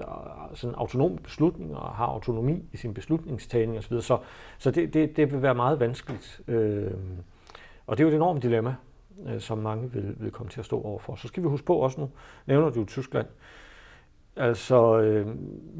sådan 0.53 0.75
autonome 0.75 1.17
beslutninger 1.17 1.77
og 1.77 1.95
har 1.95 2.05
autonomi 2.05 2.63
i 2.71 2.77
sin 2.77 2.93
beslutningstagning 2.93 3.77
osv. 3.77 4.01
Så, 4.01 4.17
så 4.57 4.71
det, 4.71 4.93
det, 4.93 5.17
det 5.17 5.33
vil 5.33 5.41
være 5.41 5.55
meget 5.55 5.79
vanskeligt. 5.79 6.41
Øh, 6.47 6.91
og 7.87 7.97
det 7.97 8.03
er 8.03 8.07
jo 8.07 8.09
et 8.09 8.15
enormt 8.15 8.43
dilemma, 8.43 8.75
øh, 9.27 9.39
som 9.39 9.57
mange 9.57 9.91
vil, 9.91 10.15
vil 10.19 10.31
komme 10.31 10.49
til 10.49 10.59
at 10.59 10.65
stå 10.65 10.81
overfor. 10.81 11.15
Så 11.15 11.27
skal 11.27 11.43
vi 11.43 11.47
huske 11.47 11.65
på 11.65 11.75
også 11.75 12.01
nu, 12.01 12.09
nævner 12.47 12.69
du 12.69 12.85
Tyskland. 12.85 13.27
Altså, 14.35 14.99
øh, 14.99 15.27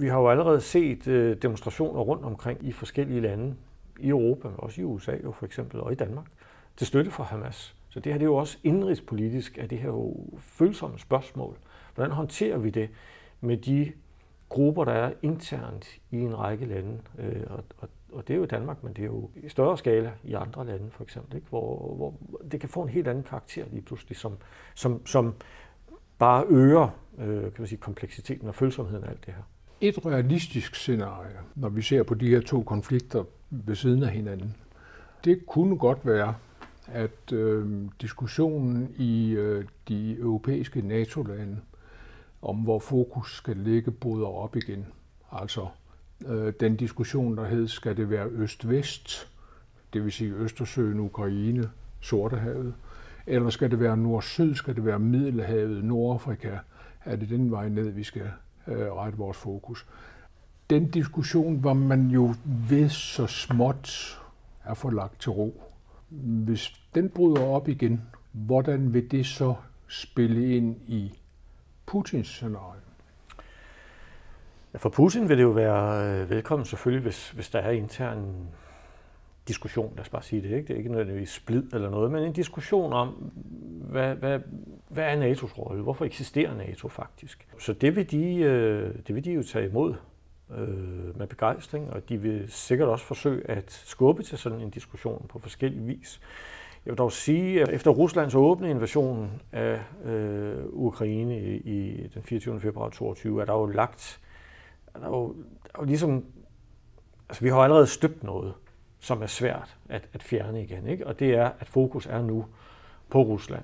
vi 0.01 0.07
har 0.07 0.19
jo 0.19 0.29
allerede 0.29 0.61
set 0.61 1.07
øh, 1.07 1.37
demonstrationer 1.41 2.01
rundt 2.01 2.25
omkring 2.25 2.67
i 2.67 2.71
forskellige 2.71 3.21
lande, 3.21 3.55
i 3.99 4.09
Europa, 4.09 4.47
men 4.47 4.57
også 4.59 4.81
i 4.81 4.83
USA 4.83 5.15
jo 5.23 5.31
for 5.31 5.45
eksempel, 5.45 5.79
og 5.79 5.91
i 5.91 5.95
Danmark, 5.95 6.25
til 6.77 6.87
støtte 6.87 7.11
for 7.11 7.23
Hamas. 7.23 7.75
Så 7.89 7.99
det 7.99 8.11
her 8.11 8.19
det 8.19 8.25
er 8.25 8.29
jo 8.29 8.35
også 8.35 8.57
indrigspolitisk, 8.63 9.57
at 9.57 9.69
det 9.69 9.77
her 9.77 9.87
jo 9.87 10.15
følsomme 10.37 10.99
spørgsmål. 10.99 11.57
Hvordan 11.95 12.11
håndterer 12.11 12.57
vi 12.57 12.69
det 12.69 12.89
med 13.41 13.57
de 13.57 13.91
grupper, 14.49 14.85
der 14.85 14.91
er 14.91 15.13
internt 15.21 15.99
i 16.11 16.19
en 16.19 16.39
række 16.39 16.65
lande? 16.65 16.97
Øh, 17.19 17.43
og, 17.49 17.63
og, 17.77 17.89
og 18.11 18.27
det 18.27 18.33
er 18.33 18.37
jo 18.37 18.45
Danmark, 18.45 18.83
men 18.83 18.93
det 18.93 19.01
er 19.01 19.05
jo 19.05 19.29
i 19.35 19.49
større 19.49 19.77
skala 19.77 20.11
i 20.23 20.33
andre 20.33 20.65
lande 20.65 20.91
for 20.91 21.03
eksempel, 21.03 21.35
ikke? 21.35 21.47
Hvor, 21.49 21.95
hvor 21.95 22.13
det 22.51 22.59
kan 22.59 22.69
få 22.69 22.81
en 22.81 22.89
helt 22.89 23.07
anden 23.07 23.23
karakter 23.23 23.65
lige 23.71 23.81
pludselig, 23.81 24.17
som, 24.17 24.37
som, 24.75 25.05
som 25.05 25.33
bare 26.17 26.45
øger 26.49 26.89
øh, 27.17 27.41
kan 27.41 27.53
man 27.57 27.67
sige, 27.67 27.79
kompleksiteten 27.79 28.47
og 28.47 28.55
følsomheden 28.55 29.03
af 29.03 29.09
alt 29.09 29.25
det 29.25 29.33
her. 29.33 29.43
Et 29.81 30.05
realistisk 30.05 30.75
scenarie, 30.75 31.39
når 31.55 31.69
vi 31.69 31.81
ser 31.81 32.03
på 32.03 32.13
de 32.13 32.29
her 32.29 32.41
to 32.41 32.63
konflikter 32.63 33.23
ved 33.49 33.75
siden 33.75 34.03
af 34.03 34.09
hinanden, 34.09 34.55
det 35.25 35.45
kunne 35.45 35.77
godt 35.77 36.05
være, 36.05 36.35
at 36.87 37.33
øh, 37.33 37.89
diskussionen 38.01 38.95
i 38.97 39.31
øh, 39.31 39.65
de 39.87 40.17
europæiske 40.17 40.81
NATO-lande 40.81 41.57
om 42.41 42.55
hvor 42.55 42.79
fokus 42.79 43.35
skal 43.37 43.57
ligge, 43.57 43.91
bryder 43.91 44.27
op 44.27 44.55
igen. 44.55 44.85
Altså 45.31 45.67
øh, 46.27 46.53
den 46.59 46.75
diskussion, 46.75 47.37
der 47.37 47.45
hed, 47.45 47.67
skal 47.67 47.97
det 47.97 48.09
være 48.09 48.27
øst-vest, 48.27 49.27
det 49.93 50.03
vil 50.03 50.11
sige 50.11 50.33
Østersøen, 50.33 50.99
Ukraine, 50.99 51.69
Sortehavet, 52.01 52.73
eller 53.27 53.49
skal 53.49 53.71
det 53.71 53.79
være 53.79 53.97
nord-syd, 53.97 54.55
skal 54.55 54.75
det 54.75 54.85
være 54.85 54.99
Middelhavet, 54.99 55.83
Nordafrika, 55.83 56.57
er 57.05 57.15
det 57.15 57.29
den 57.29 57.51
vej 57.51 57.69
ned, 57.69 57.89
vi 57.89 58.03
skal 58.03 58.31
øh, 58.67 58.93
rette 58.93 59.17
vores 59.17 59.37
fokus. 59.37 59.85
Den 60.69 60.89
diskussion 60.89 61.63
var 61.63 61.73
man 61.73 62.07
jo 62.07 62.33
ved 62.69 62.89
så 62.89 63.27
småt 63.27 64.17
er 64.63 64.73
få 64.73 64.89
lagt 64.89 65.21
til 65.21 65.31
ro. 65.31 65.63
Hvis 66.09 66.81
den 66.95 67.09
bryder 67.09 67.41
op 67.41 67.67
igen, 67.67 68.01
hvordan 68.31 68.93
vil 68.93 69.11
det 69.11 69.25
så 69.25 69.53
spille 69.87 70.55
ind 70.55 70.75
i 70.87 71.19
Putins 71.85 72.27
scenarie? 72.27 72.81
For 74.75 74.89
Putin 74.89 75.29
vil 75.29 75.37
det 75.37 75.43
jo 75.43 75.49
være 75.49 76.05
øh, 76.21 76.29
velkommen 76.29 76.65
selvfølgelig, 76.65 77.03
hvis, 77.03 77.29
hvis 77.29 77.49
der 77.49 77.59
er 77.59 77.71
intern 77.71 78.47
diskussion, 79.47 79.93
lad 79.95 80.01
os 80.01 80.09
bare 80.09 80.23
sige 80.23 80.41
det, 80.41 80.49
ikke? 80.49 80.67
det 80.67 80.73
er 80.73 80.77
ikke 80.77 80.91
nødvendigvis 80.91 81.29
splid 81.29 81.73
eller 81.73 81.89
noget, 81.89 82.11
men 82.11 82.23
en 82.23 82.33
diskussion 82.33 82.93
om, 82.93 83.31
hvad, 83.81 84.15
hvad, 84.15 84.39
hvad 84.89 85.03
er 85.03 85.33
NATO's 85.33 85.57
rolle? 85.57 85.83
Hvorfor 85.83 86.05
eksisterer 86.05 86.55
NATO 86.55 86.87
faktisk? 86.87 87.47
Så 87.59 87.73
det 87.73 87.95
vil 87.95 88.11
de, 88.11 88.35
øh, 88.35 88.95
det 89.07 89.15
vil 89.15 89.25
de 89.25 89.31
jo 89.31 89.43
tage 89.43 89.69
imod 89.69 89.95
øh, 90.57 91.17
med 91.17 91.27
begejstring, 91.27 91.93
og 91.93 92.09
de 92.09 92.17
vil 92.17 92.45
sikkert 92.47 92.89
også 92.89 93.05
forsøge 93.05 93.49
at 93.49 93.71
skubbe 93.71 94.23
til 94.23 94.37
sådan 94.37 94.61
en 94.61 94.69
diskussion 94.69 95.25
på 95.29 95.39
forskellige 95.39 95.85
vis. 95.85 96.21
Jeg 96.85 96.91
vil 96.91 96.97
dog 96.97 97.11
sige, 97.11 97.61
at 97.61 97.69
efter 97.69 97.91
Ruslands 97.91 98.35
åbne 98.35 98.69
invasion 98.69 99.41
af 99.51 99.79
øh, 100.05 100.65
Ukraine 100.69 101.39
i, 101.39 101.55
i 101.55 102.07
den 102.13 102.23
24. 102.23 102.59
februar 102.59 102.85
2022, 102.85 103.41
er 103.41 103.45
der 103.45 103.53
jo 103.53 103.65
lagt, 103.65 104.19
er 104.95 104.99
der 104.99 105.07
er 105.07 105.11
jo 105.11 105.35
ligesom, 105.85 106.25
altså 107.29 107.43
vi 107.43 107.49
har 107.49 107.57
allerede 107.57 107.87
støbt 107.87 108.23
noget, 108.23 108.53
som 108.99 109.21
er 109.21 109.27
svært 109.27 109.77
at, 109.89 110.09
at 110.13 110.23
fjerne 110.23 110.63
igen, 110.63 110.87
ikke? 110.87 111.07
og 111.07 111.19
det 111.19 111.35
er, 111.35 111.51
at 111.59 111.67
fokus 111.67 112.05
er 112.05 112.21
nu 112.21 112.45
på 113.09 113.21
Rusland. 113.21 113.63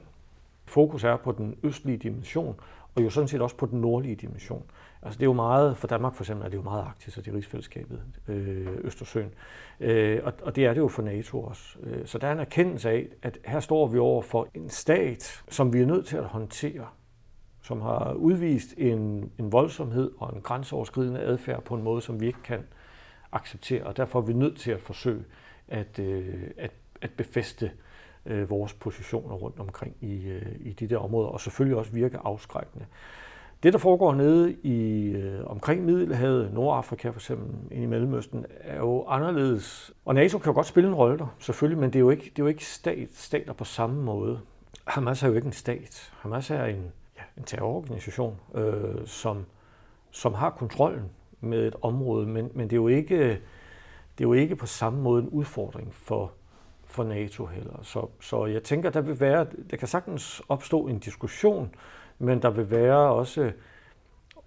Fokus 0.66 1.04
er 1.04 1.18
på 1.18 1.32
den 1.32 1.56
østlige 1.64 1.98
dimension, 1.98 2.56
og 2.96 3.04
jo 3.04 3.10
sådan 3.10 3.28
set 3.28 3.42
også 3.42 3.56
på 3.56 3.66
den 3.66 3.82
nordlige 3.82 4.16
dimension. 4.16 4.64
Altså 5.02 5.18
det 5.18 5.24
er 5.24 5.28
jo 5.28 5.34
meget, 5.34 5.78
for 5.78 5.88
Danmark 5.88 6.16
for 6.16 6.24
eksempel 6.24 6.46
er 6.46 6.50
det 6.50 6.58
jo 6.58 6.62
meget 6.62 6.82
Arktis 6.82 7.18
og 7.18 7.26
det 7.26 7.32
er 7.32 7.36
rigsfællesskabet, 7.36 8.02
øh, 8.28 8.68
Østersøen. 8.84 9.34
Øh, 9.80 10.22
og, 10.24 10.34
og 10.42 10.56
det 10.56 10.66
er 10.66 10.74
det 10.74 10.80
jo 10.80 10.88
for 10.88 11.02
NATO 11.02 11.44
også. 11.44 11.80
Øh, 11.84 12.06
så 12.06 12.18
der 12.18 12.28
er 12.28 12.32
en 12.32 12.40
erkendelse 12.40 12.90
af, 12.90 13.08
at 13.22 13.38
her 13.46 13.60
står 13.60 13.88
vi 13.88 14.00
over 14.00 14.22
for 14.22 14.48
en 14.54 14.70
stat, 14.70 15.44
som 15.50 15.74
vi 15.74 15.82
er 15.82 15.86
nødt 15.86 16.06
til 16.06 16.18
at 16.18 16.24
håndtere, 16.24 16.88
som 17.68 17.82
har 17.82 18.14
udvist 18.14 18.74
en, 18.78 19.32
en 19.38 19.52
voldsomhed 19.52 20.12
og 20.18 20.36
en 20.36 20.42
grænseoverskridende 20.42 21.20
adfærd 21.20 21.64
på 21.64 21.76
en 21.76 21.84
måde, 21.84 22.02
som 22.02 22.22
vi 22.22 22.28
ikke 22.28 22.44
kan 22.44 22.60
acceptere, 23.32 23.84
og 23.84 23.98
derfor 23.98 24.20
er 24.20 24.24
vi 24.24 24.34
nødt 24.34 24.58
til 24.58 24.72
at 24.72 24.82
forsøge 24.82 25.24
at, 25.68 26.00
øh, 26.00 26.36
at, 26.58 26.72
at 27.02 27.12
befeste 27.18 27.72
øh, 28.26 28.50
vores 28.50 28.74
positioner 28.74 29.36
rundt 29.36 29.60
omkring 29.60 29.96
i, 30.02 30.28
øh, 30.28 30.56
i 30.60 30.74
de 30.74 30.88
der 30.88 30.98
områder, 30.98 31.30
og 31.30 31.42
selvfølgelig 31.42 31.78
også 31.78 31.92
virke 31.92 32.18
afskrækkende. 32.18 32.86
Det, 33.64 33.74
der 33.74 33.80
foregår 33.80 34.16
nede 34.16 34.54
i 34.54 35.08
øh, 35.12 35.46
omkring 35.46 35.86
Middelhavet, 35.86 36.54
Nordafrika 36.54 37.10
for 37.10 37.20
eksempel, 37.20 37.48
ind 37.72 37.84
i 37.84 37.88
Mellemøsten, 37.88 38.46
er 38.60 38.78
jo 38.78 39.06
anderledes. 39.08 39.94
Og 40.06 40.16
NATO 40.16 40.38
kan 40.38 40.50
jo 40.50 40.54
godt 40.54 40.68
spille 40.68 40.90
en 40.90 40.96
rolle 40.96 41.18
der, 41.18 41.36
selvfølgelig, 41.40 41.80
men 41.80 41.90
det 41.90 41.96
er 41.96 42.04
jo 42.04 42.10
ikke, 42.10 42.24
det 42.24 42.40
er 42.40 42.44
jo 42.44 42.48
ikke 42.48 42.66
stat, 42.66 43.10
stater 43.14 43.54
på 43.54 43.64
samme 43.64 44.04
måde. 44.04 44.40
Hamas 44.88 45.24
er 45.24 45.28
jo 45.28 45.34
ikke 45.34 45.46
en 45.46 45.54
stat. 45.54 46.14
Hamas 46.20 46.52
er 46.52 46.66
en, 46.66 46.92
en 47.38 47.44
terrororganisation, 47.44 48.40
øh, 48.56 49.08
som, 49.08 49.46
som 50.12 50.34
har 50.34 50.50
kontrollen 50.50 51.10
med 51.42 51.68
et 51.68 51.76
område, 51.82 52.28
men, 52.28 52.52
men 52.54 52.70
det, 52.70 52.74
er 52.74 52.82
jo 52.82 52.88
ikke, 52.88 53.18
det 54.18 54.24
er 54.24 54.28
jo 54.28 54.34
ikke 54.34 54.56
på 54.56 54.66
samme 54.66 55.02
måde 55.02 55.24
en 55.24 55.30
udfordring 55.30 55.94
for, 55.94 56.32
for 56.86 57.04
NATO 57.04 57.46
heller. 57.46 57.80
Så, 57.84 58.08
så 58.20 58.46
jeg 58.46 58.64
tænker, 58.64 58.90
der 58.90 59.02
vil 59.02 59.20
være, 59.20 59.48
der 59.70 59.78
kan 59.78 59.88
sagtens 59.88 60.42
opstå 60.50 60.88
en 60.88 61.00
diskussion, 61.00 61.76
men 62.20 62.42
der 62.42 62.50
vil 62.50 62.72
være 62.72 62.98
også, 62.98 63.52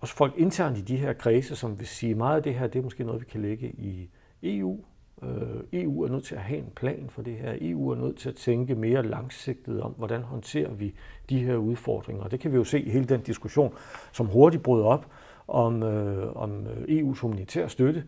også 0.01 0.15
folk 0.15 0.35
internt 0.37 0.79
i 0.79 0.81
de 0.81 0.97
her 0.97 1.13
kredse, 1.13 1.57
som 1.57 1.79
vil 1.79 1.87
sige, 1.87 2.15
meget 2.15 2.37
af 2.37 2.43
det 2.43 2.55
her, 2.55 2.67
det 2.67 2.79
er 2.79 2.83
måske 2.83 3.05
noget, 3.05 3.21
vi 3.21 3.27
kan 3.27 3.43
lægge 3.43 3.69
i 3.69 4.09
EU. 4.43 4.85
Øh, 5.23 5.83
EU 5.83 6.03
er 6.03 6.09
nødt 6.09 6.25
til 6.25 6.35
at 6.35 6.41
have 6.41 6.59
en 6.59 6.73
plan 6.77 7.07
for 7.09 7.23
det 7.23 7.35
her. 7.35 7.55
EU 7.61 7.91
er 7.91 7.97
nødt 7.97 8.17
til 8.17 8.29
at 8.29 8.35
tænke 8.35 8.75
mere 8.75 9.03
langsigtet 9.03 9.83
om, 9.83 9.95
hvordan 9.97 10.23
håndterer 10.23 10.71
vi 10.71 10.95
de 11.31 11.45
her 11.45 11.57
udfordringer. 11.57 12.25
Og 12.25 12.31
det 12.31 12.41
kan 12.41 12.53
vi 12.53 12.57
jo 12.57 12.65
se 12.65 12.81
i 12.81 12.91
hele 12.91 13.05
den 13.05 13.21
diskussion, 13.21 13.75
som 14.13 14.27
hurtigt 14.27 14.63
brød 14.63 14.83
op 14.83 15.07
om, 15.49 15.83
øh, 15.83 16.37
om 16.37 16.67
øh, 16.67 17.01
EU's 17.01 17.21
humanitære 17.21 17.69
støtte 17.69 18.05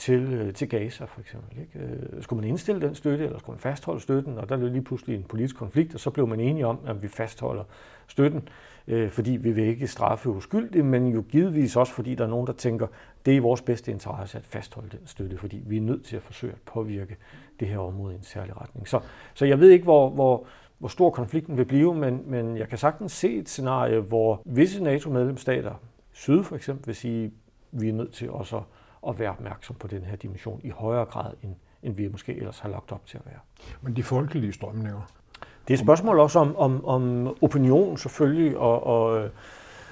til, 0.00 0.32
øh, 0.32 0.54
til 0.54 0.68
Gaza 0.68 1.04
for 1.04 1.20
eksempel. 1.20 1.58
Ikke? 1.60 1.78
Øh, 1.78 2.22
skulle 2.22 2.40
man 2.40 2.48
indstille 2.48 2.80
den 2.80 2.94
støtte, 2.94 3.24
eller 3.24 3.38
skulle 3.38 3.54
man 3.54 3.60
fastholde 3.60 4.00
støtten? 4.00 4.38
Og 4.38 4.48
der 4.48 4.56
blev 4.56 4.70
lige 4.70 4.82
pludselig 4.82 5.16
en 5.16 5.22
politisk 5.22 5.56
konflikt, 5.56 5.94
og 5.94 6.00
så 6.00 6.10
blev 6.10 6.26
man 6.26 6.40
enige 6.40 6.66
om, 6.66 6.78
at 6.86 7.02
vi 7.02 7.08
fastholder 7.08 7.64
støtten, 8.06 8.48
øh, 8.88 9.10
fordi 9.10 9.30
vi 9.30 9.52
vil 9.52 9.64
ikke 9.64 9.86
straffe 9.86 10.30
uskyldige, 10.30 10.82
men 10.82 11.06
jo 11.06 11.24
givetvis 11.28 11.76
også, 11.76 11.92
fordi 11.92 12.14
der 12.14 12.24
er 12.24 12.28
nogen, 12.28 12.46
der 12.46 12.52
tænker, 12.52 12.86
det 13.26 13.32
er 13.32 13.36
i 13.36 13.38
vores 13.38 13.62
bedste 13.62 13.90
interesse 13.90 14.38
at 14.38 14.46
fastholde 14.46 14.88
den 14.88 15.06
støtte, 15.06 15.38
fordi 15.38 15.62
vi 15.66 15.76
er 15.76 15.80
nødt 15.80 16.04
til 16.04 16.16
at 16.16 16.22
forsøge 16.22 16.52
at 16.52 16.60
påvirke 16.66 17.16
det 17.60 17.68
her 17.68 17.78
område 17.78 18.14
i 18.14 18.16
en 18.16 18.22
særlig 18.22 18.60
retning. 18.60 18.88
Så, 18.88 19.00
så 19.34 19.44
jeg 19.44 19.60
ved 19.60 19.70
ikke, 19.70 19.84
hvor, 19.84 20.10
hvor, 20.10 20.46
hvor 20.78 20.88
stor 20.88 21.10
konflikten 21.10 21.56
vil 21.56 21.64
blive, 21.64 21.94
men, 21.94 22.22
men 22.26 22.56
jeg 22.56 22.68
kan 22.68 22.78
sagtens 22.78 23.12
se 23.12 23.34
et 23.34 23.48
scenarie, 23.48 24.00
hvor 24.00 24.42
visse 24.44 24.82
NATO-medlemsstater, 24.82 25.74
Syd 26.12 26.42
for 26.42 26.56
eksempel, 26.56 26.86
vil 26.86 26.94
sige, 26.94 27.32
vi 27.72 27.88
er 27.88 27.92
nødt 27.92 28.12
til 28.12 28.30
også 28.30 28.56
at 28.56 28.62
at 29.08 29.18
være 29.18 29.30
opmærksom 29.30 29.76
på 29.76 29.86
den 29.86 30.02
her 30.04 30.16
dimension 30.16 30.60
i 30.64 30.68
højere 30.68 31.04
grad, 31.04 31.32
end, 31.42 31.54
end 31.82 31.94
vi 31.94 32.08
måske 32.08 32.36
ellers 32.36 32.58
har 32.58 32.68
lagt 32.68 32.92
op 32.92 33.06
til 33.06 33.16
at 33.16 33.26
være. 33.26 33.40
Men 33.82 33.96
de 33.96 34.02
folkelige 34.02 34.52
strømninger? 34.52 35.00
Det 35.40 35.74
er 35.74 35.74
et 35.74 35.84
spørgsmål 35.84 36.18
også 36.18 36.38
om, 36.38 36.56
om, 36.56 36.84
om 36.84 37.28
opinion 37.42 37.96
selvfølgelig, 37.96 38.58
og, 38.58 38.86
og, 38.86 39.28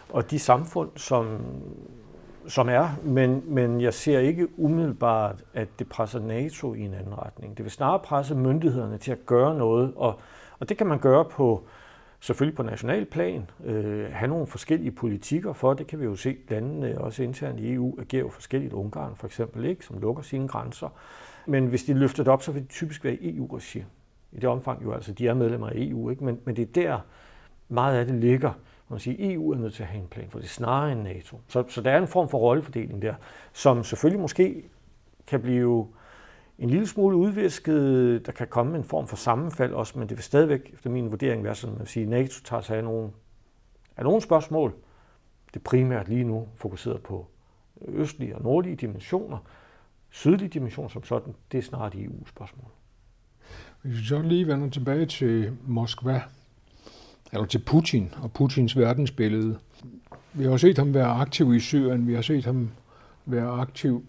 og 0.09 0.31
de 0.31 0.38
samfund, 0.38 0.90
som, 0.97 1.40
som 2.47 2.68
er, 2.68 2.88
men, 3.03 3.42
men 3.47 3.81
jeg 3.81 3.94
ser 3.94 4.18
ikke 4.18 4.61
umiddelbart, 4.61 5.44
at 5.55 5.68
det 5.79 5.88
presser 5.88 6.21
NATO 6.21 6.75
i 6.75 6.81
en 6.81 6.94
anden 6.94 7.18
retning. 7.18 7.57
Det 7.57 7.64
vil 7.64 7.73
snarere 7.73 7.99
presse 7.99 8.35
myndighederne 8.35 8.99
til 8.99 9.12
at 9.12 9.27
gøre 9.27 9.55
noget, 9.55 9.92
og, 9.97 10.21
og 10.59 10.68
det 10.68 10.79
kan 10.79 10.87
man 10.87 10.99
gøre 10.99 11.25
på, 11.25 11.64
selvfølgelig 12.20 12.57
på 12.57 12.62
national 12.62 13.04
plan, 13.04 13.50
øh, 13.64 14.12
have 14.12 14.28
nogle 14.28 14.46
forskellige 14.46 14.90
politikker 14.90 15.52
for. 15.52 15.74
Det 15.74 15.87
kan 15.87 16.00
vi 16.00 16.04
jo 16.04 16.16
se, 16.16 16.37
landene 16.48 17.00
også 17.00 17.22
internt 17.22 17.61
i 17.61 17.72
EU 17.72 18.00
agerer 18.00 18.22
jo 18.22 18.28
forskelligt. 18.28 18.72
Ungarn 18.72 19.16
for 19.16 19.26
eksempel, 19.26 19.64
ikke, 19.64 19.85
som 19.85 19.98
lukker 19.98 20.22
sine 20.22 20.48
grænser. 20.48 20.88
Men 21.46 21.66
hvis 21.66 21.85
de 21.85 21.94
løfter 21.94 22.24
det 22.24 22.33
op, 22.33 22.42
så 22.42 22.52
vil 22.52 22.62
det 22.62 22.70
typisk 22.70 23.04
være 23.04 23.16
EU-regi. 23.20 23.85
I 24.33 24.37
det 24.37 24.44
omfang 24.44 24.85
jo, 24.85 24.92
altså 24.92 25.12
de 25.12 25.28
er 25.28 25.35
medlemmer 25.35 25.66
af 25.66 25.72
EU, 25.76 26.11
ikke? 26.11 26.24
Men, 26.24 26.40
men 26.44 26.57
det 26.57 26.62
er 26.62 26.83
der 26.83 27.00
meget 27.68 27.98
af 27.98 28.07
det 28.07 28.14
ligger. 28.14 28.52
Man 28.88 28.98
siger, 28.98 29.33
EU 29.35 29.52
er 29.52 29.57
nødt 29.57 29.74
til 29.74 29.83
at 29.83 29.88
have 29.88 30.02
en 30.02 30.09
plan, 30.09 30.31
for 30.31 30.38
det 30.38 30.48
snarere 30.48 30.92
end 30.92 31.02
NATO. 31.02 31.40
Så, 31.48 31.64
så 31.68 31.81
der 31.81 31.90
er 31.90 31.98
en 31.98 32.09
form 32.09 32.28
for 32.28 32.38
rollefordeling 32.38 33.02
der, 33.02 33.14
som 33.52 33.85
selvfølgelig 33.85 34.20
måske 34.20 34.64
kan 35.26 35.40
blive 35.40 35.88
en 36.59 36.71
lille 36.71 36.87
smule 36.87 37.16
udvisket. 37.16 38.27
Der 38.27 38.33
kan 38.33 38.47
komme 38.47 38.77
en 38.77 38.85
form 38.85 39.07
for 39.07 39.16
sammenfald 39.16 39.73
også, 39.73 39.99
men 39.99 40.09
det 40.09 40.16
vil 40.16 40.25
stadigvæk, 40.25 40.71
efter 40.73 40.90
min 40.90 41.11
vurdering, 41.11 41.44
være 41.44 41.55
sådan, 41.55 41.81
at 41.81 41.88
sige, 41.88 42.03
at 42.03 42.09
NATO 42.09 42.42
tager 42.44 42.61
sig 42.61 42.77
af 42.77 42.85
nogle, 42.85 43.11
af 43.97 44.05
nogle 44.05 44.21
spørgsmål. 44.21 44.75
Det 45.55 45.57
er 45.57 45.64
primært 45.64 46.09
lige 46.09 46.25
nu 46.25 46.49
fokuseret 46.55 47.03
på 47.03 47.27
østlige 47.88 48.37
og 48.37 48.42
nordlige 48.42 48.77
dimensioner. 48.77 49.38
Sydlige 50.11 50.49
dimensioner 50.49 50.88
som 50.88 51.05
sådan, 51.05 51.35
det 51.53 51.59
er 51.59 51.62
snart 51.62 51.94
EU-spørgsmål. 51.94 52.71
Hvis 53.83 54.01
vi 54.01 54.05
så 54.05 54.23
lige 54.23 54.47
vender 54.47 54.71
tilbage 54.71 55.07
til 55.07 55.57
Moskva, 55.66 56.23
eller 57.33 57.47
til 57.47 57.59
Putin 57.59 58.14
og 58.23 58.33
Putins 58.33 58.77
verdensbillede. 58.77 59.59
Vi 60.33 60.44
har 60.44 60.57
set 60.57 60.79
ham 60.79 60.94
være 60.94 61.07
aktiv 61.07 61.55
i 61.55 61.61
Syrien, 61.61 62.07
vi 62.07 62.14
har 62.14 62.23
set 62.23 62.44
ham 62.44 62.71
være 63.27 63.49
aktiv 63.49 64.05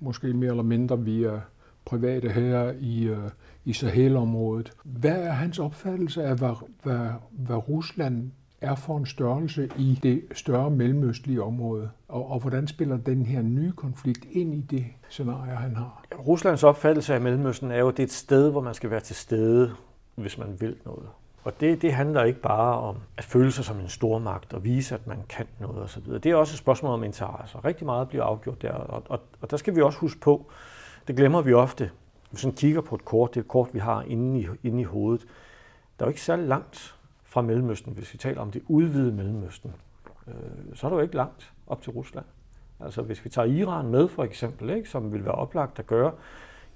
måske 0.00 0.32
mere 0.32 0.50
eller 0.50 0.62
mindre 0.62 1.04
via 1.04 1.40
private 1.88 2.28
her 2.28 2.72
i, 2.80 3.04
øh, 3.04 3.18
i 3.64 3.72
Sahel-området. 3.72 4.72
Hvad 4.84 5.22
er 5.22 5.32
hans 5.32 5.58
opfattelse 5.58 6.24
af, 6.24 6.36
hvad, 6.36 6.54
hvad, 6.82 7.08
hvad 7.30 7.68
Rusland 7.68 8.30
er 8.60 8.74
for 8.74 8.98
en 8.98 9.06
størrelse 9.06 9.70
i 9.78 9.98
det 10.02 10.22
større 10.34 10.70
mellemøstlige 10.70 11.42
område? 11.42 11.90
Og, 12.08 12.30
og 12.30 12.40
hvordan 12.40 12.66
spiller 12.66 12.96
den 12.96 13.26
her 13.26 13.42
nye 13.42 13.72
konflikt 13.72 14.26
ind 14.32 14.54
i 14.54 14.60
det 14.60 14.84
scenarie, 15.08 15.56
han 15.56 15.76
har? 15.76 16.04
Ruslands 16.26 16.64
opfattelse 16.64 17.14
af 17.14 17.20
Mellemøsten 17.20 17.70
er 17.70 17.78
jo, 17.78 17.88
at 17.88 17.96
det 17.96 18.02
er 18.02 18.06
et 18.06 18.12
sted, 18.12 18.50
hvor 18.50 18.60
man 18.60 18.74
skal 18.74 18.90
være 18.90 19.00
til 19.00 19.16
stede, 19.16 19.72
hvis 20.14 20.38
man 20.38 20.56
vil 20.60 20.76
noget. 20.84 21.08
Og 21.44 21.60
det, 21.60 21.82
det 21.82 21.92
handler 21.92 22.24
ikke 22.24 22.40
bare 22.40 22.78
om 22.80 22.96
at 23.16 23.24
føle 23.24 23.52
sig 23.52 23.64
som 23.64 23.80
en 23.80 23.88
stormagt 23.88 24.52
og 24.52 24.64
vise, 24.64 24.94
at 24.94 25.06
man 25.06 25.18
kan 25.28 25.46
noget 25.60 25.82
osv. 25.82 26.02
Det 26.02 26.26
er 26.26 26.34
også 26.34 26.54
et 26.54 26.58
spørgsmål 26.58 26.92
om 26.92 27.04
interesser. 27.04 27.64
Rigtig 27.64 27.86
meget 27.86 28.08
bliver 28.08 28.24
afgjort 28.24 28.62
der, 28.62 28.72
og, 28.72 29.02
og, 29.08 29.20
og 29.40 29.50
der 29.50 29.56
skal 29.56 29.76
vi 29.76 29.80
også 29.80 29.98
huske 29.98 30.20
på, 30.20 30.50
det 31.08 31.16
glemmer 31.16 31.42
vi 31.42 31.52
ofte. 31.52 31.90
Hvis 32.30 32.46
vi 32.46 32.50
kigger 32.50 32.80
på 32.80 32.94
et 32.94 33.04
kort, 33.04 33.34
det 33.34 33.48
kort, 33.48 33.68
vi 33.72 33.78
har 33.78 34.02
inde 34.02 34.40
i, 34.40 34.46
inde 34.62 34.80
i 34.80 34.84
hovedet, 34.84 35.26
der 35.98 36.04
er 36.04 36.06
jo 36.06 36.10
ikke 36.10 36.22
særlig 36.22 36.46
langt 36.48 36.96
fra 37.22 37.42
Mellemøsten, 37.42 37.92
hvis 37.92 38.12
vi 38.12 38.18
taler 38.18 38.40
om 38.40 38.50
det 38.50 38.62
udvidede 38.68 39.12
Mellemøsten. 39.12 39.74
Øh, 40.28 40.74
så 40.74 40.86
er 40.86 40.90
der 40.90 40.96
jo 40.96 41.02
ikke 41.02 41.16
langt 41.16 41.52
op 41.66 41.82
til 41.82 41.92
Rusland. 41.92 42.24
Altså 42.80 43.02
hvis 43.02 43.24
vi 43.24 43.30
tager 43.30 43.46
Iran 43.46 43.88
med 43.88 44.08
for 44.08 44.24
eksempel, 44.24 44.70
ikke, 44.70 44.88
som 44.88 45.12
vil 45.12 45.24
være 45.24 45.34
oplagt 45.34 45.78
at 45.78 45.86
gøre, 45.86 46.12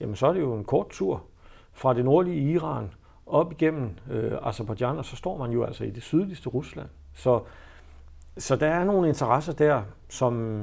jamen 0.01 0.17
så 0.17 0.27
er 0.27 0.33
det 0.33 0.41
jo 0.41 0.55
en 0.55 0.65
kort 0.65 0.89
tur 0.91 1.23
fra 1.73 1.95
det 1.95 2.05
nordlige 2.05 2.53
Iran 2.53 2.91
op 3.27 3.53
igennem 3.53 3.91
øh, 4.11 4.33
Azerbaijan, 4.43 4.99
og 4.99 5.05
så 5.05 5.17
står 5.17 5.37
man 5.37 5.51
jo 5.51 5.65
altså 5.65 5.85
i 5.85 5.91
det 5.91 6.03
sydligste 6.03 6.49
Rusland. 6.49 6.89
Så, 7.15 7.41
så 8.39 8.57
der 8.57 8.69
er 8.69 8.85
nogle 8.85 9.09
interesser 9.09 9.53
der, 9.53 9.83
som, 10.09 10.63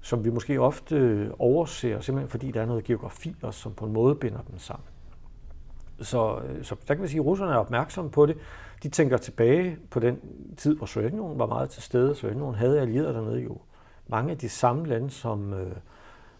som 0.00 0.24
vi 0.24 0.30
måske 0.30 0.60
ofte 0.60 0.96
øh, 0.96 1.30
overser, 1.38 2.00
simpelthen 2.00 2.28
fordi 2.28 2.50
der 2.50 2.62
er 2.62 2.66
noget 2.66 2.84
geografi 2.84 3.36
også, 3.42 3.60
som 3.60 3.74
på 3.74 3.84
en 3.84 3.92
måde 3.92 4.14
binder 4.14 4.40
dem 4.50 4.58
sammen. 4.58 4.84
Så, 6.00 6.38
øh, 6.38 6.64
så 6.64 6.76
der 6.88 6.94
kan 6.94 7.02
vi 7.02 7.08
sige, 7.08 7.20
at 7.20 7.26
russerne 7.26 7.52
er 7.52 7.56
opmærksomme 7.56 8.10
på 8.10 8.26
det. 8.26 8.36
De 8.82 8.88
tænker 8.88 9.16
tilbage 9.16 9.76
på 9.90 10.00
den 10.00 10.20
tid, 10.56 10.76
hvor 10.76 10.86
Sovjetunionen 10.86 11.38
var 11.38 11.46
meget 11.46 11.70
til 11.70 11.82
stede. 11.82 12.14
Sovjetunionen 12.14 12.54
havde 12.54 12.80
allierede 12.80 13.14
dernede 13.14 13.40
jo. 13.40 13.58
Mange 14.08 14.30
af 14.30 14.38
de 14.38 14.48
samme 14.48 14.86
lande, 14.86 15.10
som, 15.10 15.54
øh, 15.54 15.72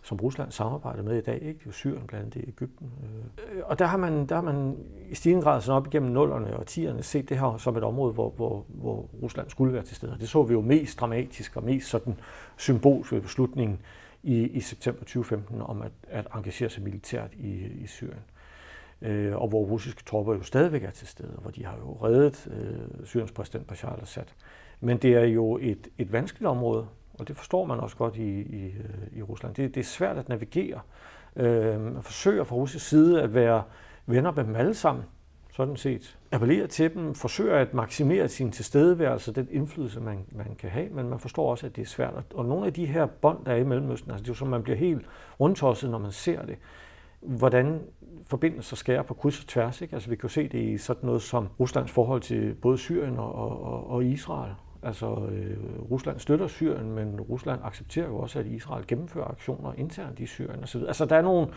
som 0.02 0.18
Rusland 0.18 0.52
samarbejder 0.52 1.02
med 1.02 1.18
i 1.18 1.20
dag, 1.20 1.34
ikke? 1.42 1.58
Det 1.58 1.66
er 1.66 1.72
Syrien 1.72 2.06
blandt 2.06 2.22
andet, 2.22 2.34
det 2.34 2.42
er 2.42 2.48
Ægypten. 2.48 2.92
Øh. 3.02 3.62
Og 3.64 3.78
der 3.78 3.86
har, 3.86 3.96
man, 3.96 4.26
der 4.26 4.34
har 4.34 4.42
man 4.42 4.76
i 5.10 5.14
stigende 5.14 5.42
grad 5.42 5.60
sådan 5.60 5.76
op 5.76 5.86
igennem 5.86 6.12
nullerne 6.12 6.56
og 6.56 6.66
tierne 6.66 7.02
set 7.02 7.28
det 7.28 7.38
her 7.38 7.56
som 7.56 7.76
et 7.76 7.84
område, 7.84 8.12
hvor, 8.12 8.30
hvor, 8.30 8.64
hvor 8.68 9.08
Rusland 9.22 9.50
skulle 9.50 9.72
være 9.72 9.82
til 9.82 9.96
stede. 9.96 10.16
Det 10.20 10.28
så 10.28 10.42
vi 10.42 10.52
jo 10.52 10.60
mest 10.60 11.00
dramatisk 11.00 11.56
og 11.56 11.64
mest 11.64 11.88
sådan 11.88 12.16
symbolsk 12.56 13.12
ved 13.12 13.20
beslutningen 13.20 13.80
i, 14.22 14.42
i 14.42 14.60
september 14.60 15.00
2015 15.00 15.62
om 15.62 15.82
at, 15.82 15.92
at 16.08 16.26
engagere 16.34 16.70
sig 16.70 16.82
militært 16.82 17.34
i, 17.34 17.50
i 17.82 17.86
Syrien. 17.86 18.24
Øh, 19.02 19.36
og 19.36 19.48
hvor 19.48 19.64
russiske 19.64 20.02
tropper 20.04 20.34
jo 20.34 20.42
stadigvæk 20.42 20.84
er 20.84 20.90
til 20.90 21.06
stede, 21.06 21.38
hvor 21.42 21.50
de 21.50 21.64
har 21.64 21.76
jo 21.76 21.92
reddet 22.02 22.48
øh, 22.50 23.06
Syriens 23.06 23.32
præsident 23.32 23.66
Bashar 23.66 23.92
al-Assad. 23.92 24.24
Men 24.80 24.96
det 24.96 25.14
er 25.14 25.24
jo 25.24 25.58
et, 25.62 25.88
et 25.98 26.12
vanskeligt 26.12 26.48
område, 26.48 26.86
og 27.20 27.28
det 27.28 27.36
forstår 27.36 27.64
man 27.64 27.80
også 27.80 27.96
godt 27.96 28.16
i, 28.16 28.40
i, 28.40 28.64
øh, 28.64 29.18
i 29.18 29.22
Rusland. 29.22 29.54
Det, 29.54 29.74
det 29.74 29.80
er 29.80 29.84
svært 29.84 30.18
at 30.18 30.28
navigere. 30.28 30.80
Øh, 31.36 31.80
man 31.80 32.02
forsøger 32.02 32.44
fra 32.44 32.56
russisk 32.56 32.88
side 32.88 33.22
at 33.22 33.34
være 33.34 33.62
venner 34.06 34.32
med 34.32 34.44
dem 34.44 34.56
alle 34.56 34.74
sammen, 34.74 35.04
sådan 35.52 35.76
set. 35.76 36.18
Appellerer 36.32 36.66
til 36.66 36.94
dem, 36.94 37.14
forsøger 37.14 37.56
at 37.56 37.74
maksimere 37.74 38.28
sin 38.28 38.52
tilstedeværelse, 38.52 39.32
den 39.32 39.48
indflydelse, 39.50 40.00
man, 40.00 40.24
man 40.32 40.54
kan 40.58 40.70
have, 40.70 40.88
men 40.90 41.08
man 41.08 41.18
forstår 41.18 41.50
også, 41.50 41.66
at 41.66 41.76
det 41.76 41.82
er 41.82 41.86
svært. 41.86 42.24
Og 42.34 42.44
nogle 42.44 42.66
af 42.66 42.72
de 42.72 42.86
her 42.86 43.06
bånd, 43.06 43.44
der 43.44 43.52
er 43.52 43.56
i 43.56 43.64
Mellemøsten, 43.64 44.10
altså 44.10 44.22
det 44.22 44.28
er 44.28 44.32
jo 44.32 44.38
som, 44.38 44.48
man 44.48 44.62
bliver 44.62 44.76
helt 44.76 45.06
rundtosset, 45.40 45.90
når 45.90 45.98
man 45.98 46.12
ser 46.12 46.46
det. 46.46 46.56
Hvordan 47.20 47.80
forbindelser 48.26 48.76
skærer 48.76 49.02
på 49.02 49.14
kryds 49.14 49.40
og 49.40 49.46
tværs. 49.46 49.80
Ikke? 49.80 49.94
Altså, 49.94 50.10
vi 50.10 50.16
kan 50.16 50.22
jo 50.22 50.28
se 50.28 50.48
det 50.48 50.58
i 50.58 50.78
sådan 50.78 51.06
noget 51.06 51.22
som 51.22 51.48
Ruslands 51.60 51.90
forhold 51.90 52.20
til 52.20 52.54
både 52.54 52.78
Syrien 52.78 53.18
og, 53.18 53.34
og, 53.34 53.90
og 53.90 54.04
Israel 54.04 54.52
Altså, 54.82 55.06
øh, 55.06 55.56
Rusland 55.90 56.18
støtter 56.18 56.46
Syrien, 56.46 56.92
men 56.92 57.20
Rusland 57.20 57.60
accepterer 57.64 58.06
jo 58.06 58.18
også, 58.18 58.38
at 58.38 58.46
Israel 58.46 58.86
gennemfører 58.86 59.24
aktioner 59.24 59.72
internt 59.76 60.20
i 60.20 60.26
Syrien 60.26 60.62
osv. 60.62 60.80
Altså, 60.88 61.04
der 61.04 61.16
er 61.16 61.22
nogle, 61.22 61.48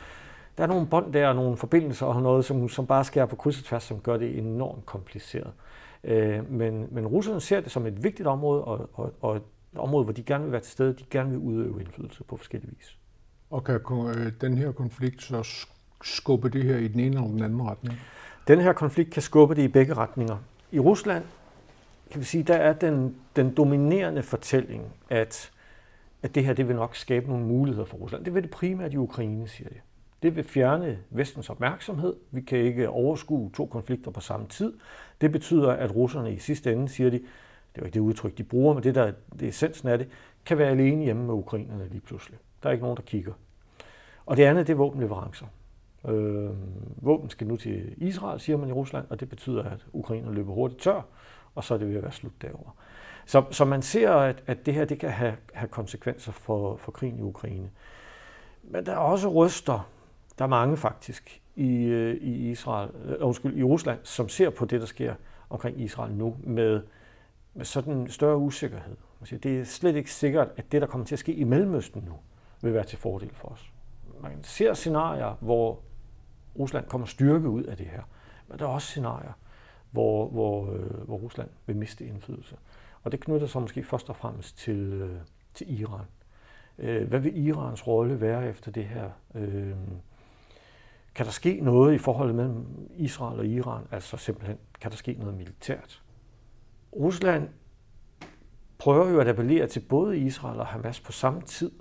der 0.57 0.63
er 0.63 0.67
nogle 0.67 0.88
bånd 0.88 1.13
der, 1.13 1.33
nogle 1.33 1.57
forbindelser 1.57 2.05
og 2.05 2.21
noget, 2.21 2.45
som, 2.45 2.69
som 2.69 2.88
bare 2.88 3.03
skærer 3.03 3.25
på 3.25 3.36
kryds 3.36 3.59
og 3.59 3.65
tværs, 3.65 3.83
som 3.83 3.99
gør 3.99 4.17
det 4.17 4.38
enormt 4.38 4.86
kompliceret. 4.86 5.51
Øh, 6.03 6.51
men, 6.51 6.88
men 6.91 7.07
russerne 7.07 7.41
ser 7.41 7.62
det 7.62 7.71
som 7.71 7.86
et 7.86 8.03
vigtigt 8.03 8.27
område, 8.27 8.63
og, 8.63 8.89
og, 8.93 9.13
og 9.21 9.36
et 9.36 9.43
område, 9.75 10.03
hvor 10.03 10.13
de 10.13 10.23
gerne 10.23 10.43
vil 10.43 10.51
være 10.51 10.62
til 10.62 10.71
stede, 10.71 10.93
de 10.93 11.03
gerne 11.09 11.29
vil 11.29 11.39
udøve 11.39 11.81
indflydelse 11.81 12.23
på 12.23 12.38
forskellige 12.38 12.71
vis. 12.77 12.97
Og 13.49 13.63
kan 13.63 13.79
øh, 14.17 14.31
den 14.41 14.57
her 14.57 14.71
konflikt 14.71 15.21
så 15.21 15.67
skubbe 16.03 16.49
det 16.49 16.63
her 16.63 16.77
i 16.77 16.88
den 16.88 16.99
ene 16.99 17.15
eller 17.15 17.27
den 17.27 17.43
anden 17.43 17.62
retning? 17.62 17.99
Den 18.47 18.59
her 18.59 18.73
konflikt 18.73 19.12
kan 19.12 19.21
skubbe 19.21 19.55
det 19.55 19.62
i 19.62 19.67
begge 19.67 19.93
retninger. 19.93 20.38
I 20.71 20.79
Rusland 20.79 21.23
kan 22.13 22.21
vi 22.21 22.26
sige, 22.26 22.43
der 22.43 22.56
er 22.56 22.73
den, 22.73 23.15
den 23.36 23.54
dominerende 23.54 24.23
fortælling, 24.23 24.93
at, 25.10 25.52
at 26.23 26.36
det 26.36 26.45
her 26.45 26.54
det 26.54 26.67
vil 26.67 26.76
nok 26.76 26.95
skabe 26.95 27.28
nogle 27.28 27.45
muligheder 27.45 27.86
for 27.86 27.97
Rusland. 27.97 28.26
Det 28.26 28.34
vil 28.34 28.43
det 28.43 28.52
primært 28.52 28.93
i 28.93 28.97
Ukraine, 28.97 29.47
siger 29.47 29.69
de. 29.69 29.76
Det 30.23 30.36
vil 30.36 30.43
fjerne 30.43 30.99
vestens 31.10 31.49
opmærksomhed. 31.49 32.15
Vi 32.32 32.41
kan 32.41 32.60
ikke 32.60 32.89
overskue 32.89 33.52
to 33.52 33.65
konflikter 33.65 34.12
på 34.12 34.21
samme 34.21 34.47
tid. 34.47 34.73
Det 35.21 35.32
betyder, 35.32 35.71
at 35.71 35.95
russerne 35.95 36.34
i 36.34 36.38
sidste 36.38 36.71
ende, 36.71 36.89
siger 36.89 37.10
de, 37.10 37.17
det 37.17 37.26
er 37.76 37.80
jo 37.80 37.86
ikke 37.86 37.93
det 37.93 37.99
udtryk, 37.99 38.38
de 38.38 38.43
bruger, 38.43 38.73
men 38.73 38.84
det 38.84 38.95
der 38.95 39.12
det 39.39 39.47
essensen 39.47 39.88
af 39.88 39.97
det, 39.97 40.08
kan 40.45 40.58
være 40.58 40.69
alene 40.69 41.04
hjemme 41.04 41.23
med 41.23 41.34
ukrainerne 41.34 41.88
lige 41.89 42.02
pludselig. 42.02 42.39
Der 42.63 42.69
er 42.69 42.73
ikke 42.73 42.84
nogen, 42.84 42.97
der 42.97 43.04
kigger. 43.04 43.34
Og 44.26 44.38
det 44.38 44.43
andet, 44.43 44.67
det 44.67 44.73
er 44.73 44.78
våbenleverancer. 44.78 45.45
Øh, 46.08 46.49
våben 46.95 47.30
skal 47.30 47.47
nu 47.47 47.58
til 47.58 47.93
Israel, 47.97 48.39
siger 48.39 48.58
man 48.58 48.69
i 48.69 48.71
Rusland, 48.71 49.06
og 49.10 49.19
det 49.19 49.30
betyder, 49.30 49.63
at 49.63 49.86
Ukraine 49.93 50.34
løber 50.34 50.54
hurtigt 50.54 50.82
tør, 50.82 51.02
og 51.55 51.63
så 51.63 51.73
er 51.73 51.77
det 51.77 51.89
ved 51.89 51.95
at 51.95 52.03
være 52.03 52.11
slut 52.11 52.41
derovre. 52.41 52.71
Så, 53.25 53.43
så 53.51 53.65
man 53.65 53.81
ser, 53.81 54.11
at, 54.11 54.43
at 54.47 54.65
det 54.65 54.73
her 54.73 54.85
det 54.85 54.99
kan 54.99 55.09
have, 55.09 55.35
have 55.53 55.67
konsekvenser 55.67 56.31
for, 56.31 56.77
for 56.77 56.91
krigen 56.91 57.19
i 57.19 57.21
Ukraine. 57.21 57.69
Men 58.63 58.85
der 58.85 58.91
er 58.91 58.97
også 58.97 59.29
ryster, 59.29 59.89
der 60.37 60.45
er 60.45 60.49
mange 60.49 60.77
faktisk, 60.77 61.41
i, 61.55 61.83
øh, 61.83 62.15
i 62.15 62.51
Israel, 62.51 62.89
uh, 62.89 63.27
undskyld, 63.27 63.57
i 63.57 63.63
Rusland, 63.63 63.99
som 64.03 64.29
ser 64.29 64.49
på 64.49 64.65
det, 64.65 64.81
der 64.81 64.87
sker 64.87 65.15
omkring 65.49 65.81
Israel 65.81 66.13
nu, 66.13 66.35
med, 66.43 66.81
med 67.53 67.65
sådan 67.65 67.93
en 67.93 68.09
større 68.09 68.37
usikkerhed. 68.37 68.95
Man 69.19 69.27
siger, 69.27 69.39
Det 69.39 69.59
er 69.59 69.63
slet 69.63 69.95
ikke 69.95 70.11
sikkert, 70.11 70.47
at 70.57 70.71
det, 70.71 70.81
der 70.81 70.87
kommer 70.87 71.07
til 71.07 71.15
at 71.15 71.19
ske 71.19 71.33
i 71.33 71.43
Mellemøsten 71.43 72.03
nu, 72.07 72.13
vil 72.61 72.73
være 72.73 72.83
til 72.83 72.97
fordel 72.97 73.29
for 73.33 73.47
os. 73.47 73.71
Man 74.21 74.43
ser 74.43 74.73
scenarier, 74.73 75.37
hvor 75.39 75.79
Rusland 76.59 76.85
kommer 76.85 77.07
styrke 77.07 77.49
ud 77.49 77.63
af 77.63 77.77
det 77.77 77.85
her. 77.85 78.01
Men 78.47 78.59
der 78.59 78.65
er 78.65 78.69
også 78.69 78.87
scenarier, 78.87 79.33
hvor, 79.93 80.27
hvor, 80.27 80.73
øh, 80.73 81.06
hvor 81.06 81.17
Rusland 81.17 81.49
vil 81.65 81.75
miste 81.75 82.06
indflydelse. 82.06 82.58
Og 83.03 83.12
det 83.12 83.19
knytter 83.19 83.47
sig 83.47 83.62
måske 83.62 83.84
først 83.84 84.10
og 84.10 84.15
fremmest 84.15 84.58
til, 84.58 84.93
øh, 84.93 85.19
til 85.53 85.79
Iran. 85.79 86.06
Øh, 86.77 87.08
hvad 87.08 87.19
vil 87.19 87.47
Irans 87.47 87.88
rolle 87.88 88.21
være 88.21 88.49
efter 88.49 88.71
det 88.71 88.86
her? 88.86 89.10
Øh, 89.36 89.75
kan 91.15 91.25
der 91.25 91.32
ske 91.32 91.60
noget 91.62 91.93
i 91.93 91.97
forholdet 91.97 92.36
mellem 92.36 92.65
Israel 92.95 93.39
og 93.39 93.45
Iran? 93.45 93.84
Altså 93.91 94.17
simpelthen, 94.17 94.58
kan 94.82 94.91
der 94.91 94.97
ske 94.97 95.13
noget 95.19 95.38
militært? 95.38 96.01
Rusland 96.95 97.49
prøver 98.77 99.10
jo 99.10 99.19
at 99.19 99.27
appellere 99.27 99.67
til 99.67 99.79
både 99.79 100.17
Israel 100.17 100.60
og 100.60 100.67
Hamas 100.67 100.99
på 100.99 101.12
samme 101.12 101.41
tid. 101.41 101.71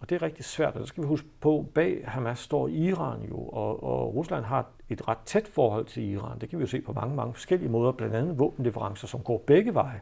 Og 0.00 0.10
det 0.10 0.14
er 0.14 0.22
rigtig 0.22 0.44
svært, 0.44 0.74
og 0.74 0.80
der 0.80 0.86
skal 0.86 1.02
vi 1.02 1.08
huske 1.08 1.28
på, 1.40 1.66
bag 1.74 2.04
Hamas 2.04 2.38
står 2.38 2.68
Iran 2.68 3.22
jo, 3.22 3.36
og, 3.36 3.82
og 3.82 4.14
Rusland 4.14 4.44
har 4.44 4.70
et 4.92 5.08
ret 5.08 5.18
tæt 5.24 5.48
forhold 5.48 5.84
til 5.84 6.02
Iran. 6.02 6.38
Det 6.38 6.48
kan 6.48 6.58
vi 6.58 6.62
jo 6.62 6.68
se 6.68 6.80
på 6.80 6.92
mange, 6.92 7.16
mange 7.16 7.34
forskellige 7.34 7.70
måder, 7.70 7.92
blandt 7.92 8.14
andet 8.14 8.38
våbenleverancer, 8.38 9.06
som 9.06 9.20
går 9.20 9.44
begge 9.46 9.74
veje. 9.74 10.00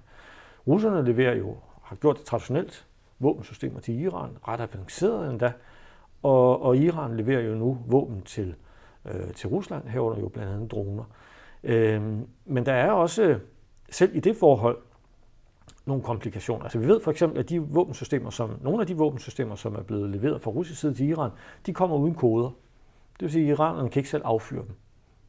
Russerne 0.66 1.04
leverer 1.04 1.34
jo, 1.34 1.56
har 1.82 1.96
gjort 1.96 2.18
det 2.18 2.24
traditionelt, 2.24 2.86
våbensystemer 3.18 3.80
til 3.80 4.00
Iran, 4.00 4.30
ret 4.48 4.60
avanceret 4.60 5.30
endda, 5.30 5.52
og, 6.22 6.62
og 6.62 6.76
Iran 6.76 7.16
leverer 7.16 7.40
jo 7.40 7.54
nu 7.54 7.78
våben 7.86 8.22
til, 8.22 8.54
øh, 9.04 9.32
til 9.34 9.48
Rusland, 9.48 9.88
herunder 9.88 10.20
jo 10.20 10.28
blandt 10.28 10.52
andet 10.52 10.70
droner. 10.70 11.04
Øh, 11.62 12.02
men 12.44 12.66
der 12.66 12.72
er 12.72 12.90
også, 12.90 13.38
selv 13.90 14.16
i 14.16 14.20
det 14.20 14.36
forhold, 14.36 14.78
nogle 15.86 16.02
komplikationer. 16.02 16.62
Altså 16.62 16.78
vi 16.78 16.88
ved 16.88 17.00
for 17.00 17.10
eksempel, 17.10 17.38
at 17.38 17.48
de 17.48 17.60
våbensystemer, 17.60 18.30
som, 18.30 18.50
nogle 18.62 18.80
af 18.80 18.86
de 18.86 18.96
våbensystemer, 18.96 19.54
som 19.54 19.74
er 19.74 19.82
blevet 19.82 20.10
leveret 20.10 20.42
fra 20.42 20.50
russisk 20.50 20.80
side 20.80 20.94
til 20.94 21.08
Iran, 21.08 21.30
de 21.66 21.72
kommer 21.72 21.96
uden 21.96 22.14
koder. 22.14 22.50
Det 23.20 23.26
vil 23.26 23.32
sige, 23.32 23.52
at 23.52 23.58
iranerne 23.58 23.90
kan 23.90 24.00
ikke 24.00 24.10
selv 24.10 24.22
affyre 24.24 24.62
dem. 24.62 24.74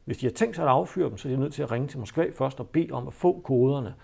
Hvis 0.04 0.18
de 0.18 0.26
har 0.26 0.32
tænkt 0.32 0.56
sig 0.56 0.64
at 0.64 0.70
affyre 0.70 1.08
dem, 1.08 1.16
så 1.16 1.28
er 1.28 1.32
de 1.32 1.40
nødt 1.40 1.54
til 1.54 1.62
at 1.62 1.72
ringe 1.72 1.88
til 1.88 1.98
Moskva 1.98 2.26
først 2.34 2.60
og 2.60 2.68
bede 2.68 2.92
om 2.92 3.06
at 3.06 3.12
få 3.12 3.40
koderne. 3.44 3.94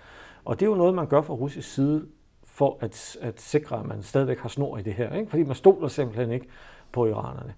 Og 0.45 0.61
det 0.61 0.67
er 0.67 0.71
jo 0.71 0.77
noget, 0.77 0.95
man 0.95 1.07
gør 1.07 1.23
fra 1.23 1.35
russisk 1.35 1.75
side 1.75 2.07
for 2.45 2.79
at, 2.81 3.17
at 3.21 3.41
sikre, 3.41 3.81
at 3.81 3.87
man 3.87 4.03
stadigvæk 4.03 4.39
har 4.39 4.49
snor 4.49 4.79
i 4.79 4.83
det 4.83 4.95
her. 4.95 5.15
Ikke? 5.17 5.31
Fordi 5.31 5.43
man 5.43 5.55
stoler 5.55 5.89
simpelthen 5.89 6.31
ikke 6.31 6.47
på 6.93 7.07
iranerne. 7.07 7.55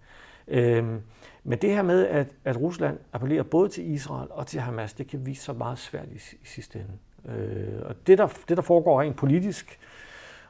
Øhm, 0.48 1.00
men 1.44 1.58
det 1.58 1.70
her 1.70 1.82
med, 1.82 2.06
at, 2.06 2.26
at 2.44 2.60
Rusland 2.60 2.98
appellerer 3.12 3.42
både 3.42 3.68
til 3.68 3.90
Israel 3.90 4.28
og 4.30 4.46
til 4.46 4.60
Hamas, 4.60 4.92
det 4.92 5.06
kan 5.06 5.26
vise 5.26 5.42
sig 5.44 5.56
meget 5.56 5.78
svært 5.78 6.08
i, 6.08 6.14
i 6.14 6.44
sidste 6.46 6.78
ende. 6.78 7.38
Øh, 7.38 7.82
og 7.84 8.06
det 8.06 8.18
der, 8.18 8.26
det, 8.48 8.56
der 8.56 8.62
foregår 8.62 9.00
rent 9.00 9.16
politisk 9.16 9.78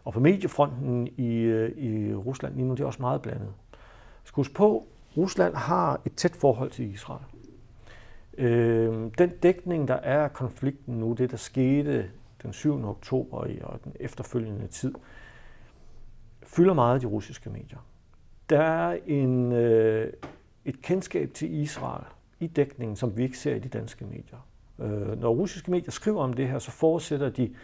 og 0.05 0.13
på 0.13 0.21
mediefronten 0.21 1.09
i, 1.17 1.37
øh, 1.37 1.79
i 1.79 2.15
Rusland 2.15 2.55
lige 2.55 2.67
nu, 2.67 2.75
det 2.75 2.81
er 2.81 2.87
også 2.87 3.03
meget 3.03 3.23
blandet. 3.23 3.49
Skal 4.25 4.45
på, 4.55 4.87
Rusland 5.17 5.55
har 5.55 6.01
et 6.07 6.15
tæt 6.15 6.37
forhold 6.37 6.71
til 6.71 6.93
Israel. 6.93 7.25
Øh, 8.39 9.11
den 9.19 9.31
dækning, 9.43 9.89
der 9.89 9.95
er 9.95 10.25
af 10.25 10.33
konflikten 10.33 10.95
nu, 10.95 11.13
det 11.13 11.31
der 11.31 11.37
skete 11.37 12.11
den 12.43 12.53
7. 12.53 12.85
oktober 12.85 13.39
og 13.63 13.85
den 13.85 13.93
efterfølgende 14.01 14.67
tid, 14.67 14.95
fylder 16.43 16.75
meget 16.75 16.95
af 16.95 17.01
de 17.01 17.07
russiske 17.07 17.51
medier. 17.51 17.79
Der 18.51 18.61
er 18.63 18.99
en, 19.07 19.53
øh, 19.53 20.13
et 20.65 20.83
kendskab 20.83 21.31
til 21.35 21.55
Israel 21.55 22.05
i 22.41 22.47
dækningen, 22.47 22.97
som 22.97 23.17
vi 23.17 23.23
ikke 23.23 23.39
ser 23.39 23.55
i 23.55 23.59
de 23.59 23.69
danske 23.69 24.05
medier. 24.05 24.47
Øh, 24.79 25.21
når 25.21 25.31
russiske 25.31 25.71
medier 25.71 25.91
skriver 25.91 26.23
om 26.23 26.33
det 26.33 26.49
her, 26.49 26.59
så 26.59 26.71
forudsætter 26.71 27.29
de, 27.29 27.55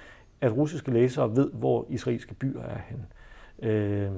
at 0.41 0.57
russiske 0.57 0.91
læsere 0.91 1.37
ved, 1.37 1.51
hvor 1.53 1.87
israelske 1.89 2.35
byer 2.35 2.63
er 2.63 2.79
hen. 2.79 3.07
Øh, 3.71 4.13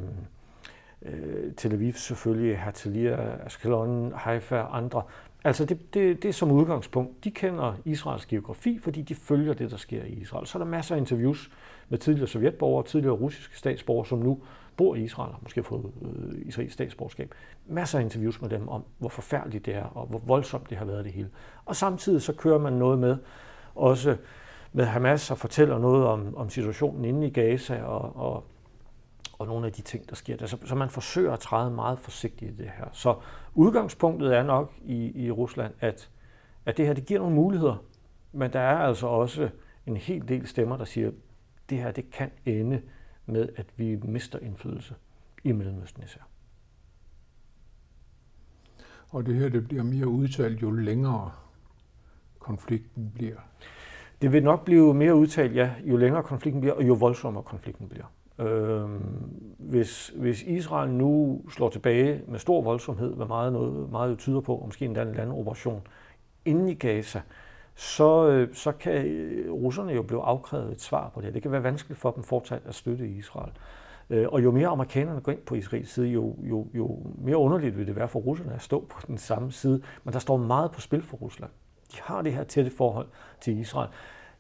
øh, 1.03 1.55
Tel 1.57 1.73
Aviv 1.73 1.93
selvfølgelig, 1.93 2.59
Herzliya, 2.59 3.17
Ashkelon, 3.45 4.13
Haifa 4.17 4.57
og 4.57 4.77
andre. 4.77 5.03
Altså 5.45 5.65
det, 5.65 5.95
det, 5.95 6.23
det 6.23 6.29
er 6.29 6.33
som 6.33 6.51
udgangspunkt. 6.51 7.25
De 7.25 7.31
kender 7.31 7.75
Israels 7.85 8.27
geografi, 8.27 8.79
fordi 8.79 9.03
de 9.03 9.15
følger 9.15 9.55
det, 9.55 9.71
der 9.71 9.77
sker 9.77 10.05
i 10.05 10.13
Israel. 10.13 10.47
Så 10.47 10.59
er 10.59 10.63
der 10.63 10.71
masser 10.71 10.95
af 10.95 10.99
interviews 10.99 11.51
med 11.89 11.99
tidligere 11.99 12.29
sovjetborgere, 12.29 12.87
tidligere 12.87 13.15
russiske 13.15 13.59
statsborgere, 13.59 14.07
som 14.07 14.19
nu 14.19 14.43
bor 14.77 14.95
i 14.95 15.03
Israel, 15.03 15.33
og 15.33 15.39
måske 15.43 15.61
har 15.61 15.63
fået 15.63 15.93
øh, 16.03 16.49
israelsk 16.49 16.75
statsborgerskab. 16.75 17.35
Masser 17.67 17.99
af 17.99 18.03
interviews 18.03 18.41
med 18.41 18.51
dem 18.51 18.69
om, 18.69 18.85
hvor 18.99 19.09
forfærdeligt 19.09 19.67
det 19.67 19.75
er, 19.75 19.85
og 19.85 20.07
hvor 20.07 20.19
voldsomt 20.27 20.71
det 20.71 20.79
har 20.79 20.85
været 20.85 21.05
det 21.05 21.13
hele. 21.13 21.29
Og 21.65 21.77
samtidig 21.77 22.23
så 22.23 22.33
kører 22.33 22.59
man 22.59 22.73
noget 22.73 22.99
med, 22.99 23.17
også 23.75 24.17
med 24.73 24.85
Hamas, 24.85 25.31
og 25.31 25.39
fortæller 25.39 25.79
noget 25.79 26.07
om, 26.07 26.37
om 26.37 26.51
situationen 26.51 27.05
inde 27.05 27.27
i 27.27 27.31
Gaza, 27.31 27.83
og, 27.83 28.17
og, 28.17 28.45
og 29.39 29.47
nogle 29.47 29.67
af 29.67 29.73
de 29.73 29.83
ting, 29.83 30.09
der 30.09 30.15
sker 30.15 30.37
der. 30.37 30.47
Så, 30.47 30.59
så 30.65 30.75
man 30.75 30.91
forsøger 30.91 31.33
at 31.33 31.41
træde 31.41 31.71
meget 31.71 31.99
forsigtigt 31.99 32.51
i 32.51 32.57
det 32.57 32.71
her. 32.77 32.89
Så 32.93 33.17
udgangspunktet 33.55 34.37
er 34.37 34.43
nok 34.43 34.73
i, 34.85 35.25
i 35.25 35.31
Rusland, 35.31 35.75
at, 35.81 36.11
at 36.67 36.77
det 36.77 36.87
her 36.87 36.95
det 36.95 37.07
giver 37.07 37.21
nogle 37.21 37.35
muligheder, 37.35 37.85
men 38.33 38.53
der 38.53 38.61
er 38.61 38.79
altså 38.79 39.07
også 39.07 39.51
en 39.87 39.97
hel 39.97 40.29
del 40.29 40.47
stemmer, 40.47 40.77
der 40.77 40.85
siger, 40.85 41.09
at 41.09 41.15
det 41.71 41.79
her 41.79 41.91
det 41.91 42.11
kan 42.11 42.31
ende 42.45 42.83
med, 43.27 43.49
at 43.57 43.67
vi 43.77 43.97
mister 43.97 44.39
indflydelse 44.39 44.95
i 45.45 45.53
Mellemøsten 45.53 46.03
især. 46.03 46.21
Og 49.09 49.27
det 49.27 49.35
her 49.35 49.49
det 49.49 49.69
bliver 49.69 49.83
mere 49.83 50.09
udtalt, 50.09 50.63
jo 50.63 50.71
længere 50.71 51.33
konflikten 52.39 53.13
bliver. 53.15 53.37
Det 54.23 54.33
vil 54.33 54.45
nok 54.45 54.65
blive 54.65 54.95
mere 54.95 55.15
udtalt, 55.15 55.55
ja, 55.55 55.75
jo 55.85 55.97
længere 55.97 56.23
konflikten 56.23 56.61
bliver, 56.61 56.75
og 56.75 56.89
jo 56.89 56.95
voldsommere 56.95 57.43
konflikten 57.43 57.89
bliver. 57.89 58.07
Øh, 58.39 58.89
hvis, 59.59 60.13
hvis 60.17 60.43
Israel 60.43 60.91
nu 60.91 61.43
slår 61.51 61.69
tilbage 61.69 62.23
med 62.29 62.39
stor 62.39 62.63
voldsomhed, 62.63 63.15
hvad 63.15 63.27
meget, 63.27 63.53
noget, 63.53 63.91
meget 63.91 64.19
tyder 64.19 64.41
på, 64.41 64.55
og 64.55 64.67
måske 64.67 64.85
endda 64.85 65.03
en 65.03 65.13
landoperation, 65.13 65.83
inde 66.45 66.73
i 66.73 66.75
Gaza, 66.75 67.21
så, 67.75 68.29
øh, 68.29 68.55
så 68.55 68.73
kan 68.73 69.07
øh, 69.07 69.53
russerne 69.53 69.93
jo 69.93 70.03
blive 70.03 70.23
afkrævet 70.23 70.73
et 70.73 70.81
svar 70.81 71.11
på 71.15 71.21
det. 71.21 71.35
Det 71.35 71.43
kan 71.43 71.53
være 71.53 71.63
vanskeligt 71.63 72.01
for 72.01 72.11
dem 72.11 72.23
fortsat 72.23 72.63
at 72.65 72.75
støtte 72.75 73.09
Israel. 73.09 73.53
Øh, 74.11 74.27
og 74.29 74.45
jo 74.45 74.51
mere 74.51 74.69
amerikanerne 74.69 75.21
går 75.21 75.33
ind 75.33 75.41
på 75.41 75.55
Israels 75.55 75.91
side, 75.91 76.07
jo, 76.07 76.37
jo, 76.43 76.67
jo 76.75 76.99
mere 77.19 77.37
underligt 77.37 77.79
vil 77.79 77.87
det 77.87 77.97
være 77.97 78.09
for 78.09 78.19
russerne 78.19 78.55
at 78.55 78.63
stå 78.63 78.87
på 78.91 79.01
den 79.07 79.19
samme 79.19 79.53
side. 79.53 79.83
Men 80.05 80.13
der 80.13 80.19
står 80.19 80.37
meget 80.37 80.71
på 80.71 80.81
spil 80.81 81.03
for 81.03 81.17
Rusland. 81.17 81.51
De 81.93 81.97
har 82.03 82.23
det 82.23 82.33
her 82.33 82.45
tætte 82.45 82.71
forhold 82.71 83.07
til 83.41 83.59
Israel. 83.59 83.89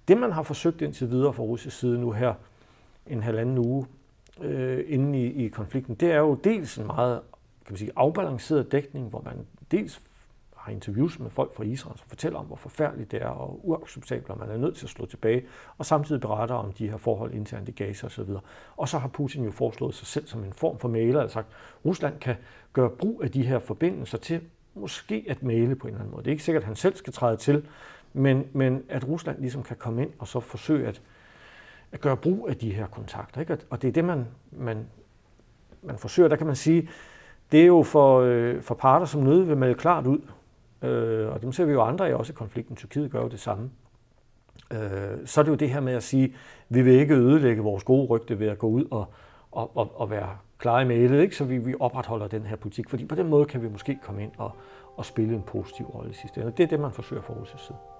Det, 0.08 0.18
man 0.18 0.32
har 0.32 0.42
forsøgt 0.42 0.82
indtil 0.82 1.10
videre 1.10 1.32
fra 1.32 1.42
russisk 1.42 1.78
side 1.78 2.00
nu 2.00 2.10
her, 2.10 2.34
en 3.08 3.22
halvanden 3.22 3.58
uge 3.58 3.86
øh, 4.40 4.84
inde 4.86 5.18
i, 5.18 5.44
i 5.44 5.48
konflikten, 5.48 5.94
det 5.94 6.12
er 6.12 6.18
jo 6.18 6.34
dels 6.34 6.78
en 6.78 6.86
meget 6.86 7.20
kan 7.68 7.72
man 7.72 7.78
sige, 7.78 7.90
afbalanceret 7.96 8.72
dækning, 8.72 9.08
hvor 9.08 9.22
man 9.24 9.46
dels 9.70 10.02
har 10.56 10.72
interviews 10.72 11.18
med 11.18 11.30
folk 11.30 11.54
fra 11.54 11.64
Israel, 11.64 11.98
som 11.98 12.08
fortæller 12.08 12.38
om, 12.38 12.46
hvor 12.46 12.56
forfærdeligt 12.56 13.12
det 13.12 13.22
er 13.22 13.28
og 13.28 13.60
uacceptabelt, 13.68 14.30
og 14.30 14.38
man 14.38 14.50
er 14.50 14.56
nødt 14.56 14.76
til 14.76 14.86
at 14.86 14.90
slå 14.90 15.06
tilbage, 15.06 15.44
og 15.78 15.86
samtidig 15.86 16.20
beretter 16.20 16.54
om 16.54 16.72
de 16.72 16.90
her 16.90 16.96
forhold 16.96 17.34
internt 17.34 17.68
i 17.68 17.72
Gaza 17.72 18.06
osv. 18.06 18.30
Og 18.76 18.88
så 18.88 18.98
har 18.98 19.08
Putin 19.08 19.44
jo 19.44 19.50
foreslået 19.50 19.94
sig 19.94 20.06
selv 20.06 20.26
som 20.26 20.44
en 20.44 20.52
form 20.52 20.78
for 20.78 20.88
maler, 20.88 21.20
altså 21.20 21.34
sagt, 21.34 21.48
at 21.48 21.84
Rusland 21.84 22.20
kan 22.20 22.36
gøre 22.72 22.90
brug 22.90 23.22
af 23.24 23.30
de 23.30 23.42
her 23.42 23.58
forbindelser 23.58 24.18
til 24.18 24.40
måske 24.74 25.24
at 25.28 25.42
male 25.42 25.76
på 25.76 25.86
en 25.86 25.94
eller 25.94 26.00
anden 26.00 26.12
måde. 26.12 26.24
Det 26.24 26.30
er 26.30 26.32
ikke 26.32 26.44
sikkert, 26.44 26.62
at 26.62 26.66
han 26.66 26.76
selv 26.76 26.96
skal 26.96 27.12
træde 27.12 27.36
til, 27.36 27.66
men, 28.12 28.46
men 28.52 28.84
at 28.88 29.08
Rusland 29.08 29.40
ligesom 29.40 29.62
kan 29.62 29.76
komme 29.76 30.02
ind 30.02 30.10
og 30.18 30.28
så 30.28 30.40
forsøge 30.40 30.88
at, 30.88 31.02
at 31.92 32.00
gøre 32.00 32.16
brug 32.16 32.48
af 32.48 32.56
de 32.56 32.74
her 32.74 32.86
kontakter. 32.86 33.40
Ikke? 33.40 33.58
Og 33.70 33.82
det 33.82 33.88
er 33.88 33.92
det, 33.92 34.04
man, 34.04 34.26
man, 34.50 34.86
man 35.82 35.98
forsøger. 35.98 36.28
Der 36.28 36.36
kan 36.36 36.46
man 36.46 36.56
sige, 36.56 36.88
det 37.52 37.62
er 37.62 37.66
jo 37.66 37.82
for, 37.82 38.20
øh, 38.20 38.62
for 38.62 38.74
parter, 38.74 39.06
som 39.06 39.20
nødt 39.20 39.48
vil 39.48 39.56
melde 39.56 39.74
klart 39.74 40.06
ud. 40.06 40.18
Øh, 40.82 41.28
og 41.28 41.42
dem 41.42 41.52
ser 41.52 41.64
vi 41.64 41.72
jo 41.72 41.82
andre 41.82 42.10
i 42.10 42.12
også 42.12 42.32
i 42.32 42.34
konflikten. 42.34 42.76
Tyrkiet 42.76 43.10
gør 43.10 43.22
jo 43.22 43.28
det 43.28 43.40
samme. 43.40 43.70
Øh, 44.72 44.78
så 45.24 45.40
er 45.40 45.42
det 45.42 45.50
jo 45.50 45.56
det 45.56 45.70
her 45.70 45.80
med 45.80 45.92
at 45.92 46.02
sige, 46.02 46.34
vi 46.68 46.82
vil 46.82 46.94
ikke 46.94 47.14
ødelægge 47.14 47.62
vores 47.62 47.84
gode 47.84 48.06
rygte 48.06 48.38
ved 48.38 48.46
at 48.48 48.58
gå 48.58 48.66
ud 48.66 48.84
og, 48.90 49.06
og, 49.52 49.76
og, 49.76 50.00
og 50.00 50.10
være 50.10 50.28
klare 50.58 50.82
i 50.82 50.84
mailet, 50.84 51.20
ikke? 51.20 51.36
så 51.36 51.44
vi, 51.44 51.58
vi 51.58 51.74
opretholder 51.80 52.28
den 52.28 52.42
her 52.42 52.56
politik. 52.56 52.88
Fordi 52.88 53.04
på 53.04 53.14
den 53.14 53.28
måde 53.28 53.44
kan 53.44 53.62
vi 53.62 53.68
måske 53.68 53.98
komme 54.02 54.22
ind 54.22 54.32
og, 54.38 54.52
og 54.96 55.04
spille 55.04 55.34
en 55.34 55.42
positiv 55.42 55.86
rolle 55.86 56.10
i 56.10 56.14
sidste 56.14 56.40
ende. 56.40 56.52
Det 56.56 56.62
er 56.62 56.66
det, 56.66 56.80
man 56.80 56.92
forsøger 56.92 57.22
fra 57.22 57.34
Russisk 57.34 57.64
side. 57.64 57.97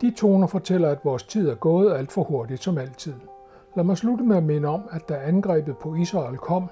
De 0.00 0.10
toner 0.10 0.46
fortæller, 0.46 0.88
at 0.88 1.04
vores 1.04 1.22
tid 1.22 1.48
er 1.48 1.54
gået 1.54 1.94
alt 1.94 2.12
for 2.12 2.22
hurtigt 2.22 2.62
som 2.62 2.78
altid. 2.78 3.14
Lad 3.76 3.84
mig 3.84 3.96
slutte 3.96 4.24
med 4.24 4.36
at 4.36 4.42
minde 4.42 4.68
om, 4.68 4.82
at 4.90 5.08
da 5.08 5.14
angrebet 5.14 5.76
på 5.76 5.94
Israel 5.94 6.36
kom, 6.36 6.70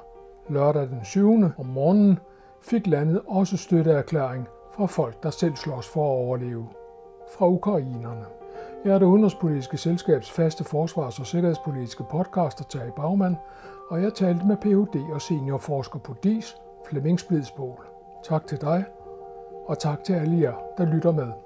lørdag 0.49 0.89
den 0.89 1.05
7. 1.05 1.33
om 1.59 1.67
morgenen, 1.67 2.19
fik 2.63 2.87
landet 2.87 3.21
også 3.27 3.57
støtteerklæring 3.57 4.47
fra 4.73 4.87
folk, 4.87 5.23
der 5.23 5.31
selv 5.31 5.57
slås 5.57 5.89
for 5.89 6.05
at 6.05 6.25
overleve. 6.27 6.69
Fra 7.39 7.49
ukrainerne. 7.49 8.25
Jeg 8.85 8.95
er 8.95 8.99
det 8.99 9.07
udenrigspolitiske 9.07 9.77
selskabs 9.77 10.31
faste 10.31 10.65
forsvars- 10.65 11.21
og 11.21 11.27
sikkerhedspolitiske 11.27 12.05
podcaster 12.11 12.65
Terje 12.65 12.93
Bagman, 12.97 13.37
og 13.91 14.03
jeg 14.03 14.15
talte 14.15 14.47
med 14.47 14.57
Ph.D. 14.57 15.13
og 15.13 15.23
seniorforsker 15.23 15.99
på 15.99 16.15
DIS, 16.23 16.57
Flemming 16.87 17.21
Splidsbol. 17.21 17.87
Tak 18.25 18.47
til 18.47 18.61
dig, 18.61 18.85
og 19.67 19.79
tak 19.79 20.05
til 20.05 20.13
alle 20.13 20.41
jer, 20.41 20.55
der 20.79 20.95
lytter 20.95 21.13
med. 21.13 21.44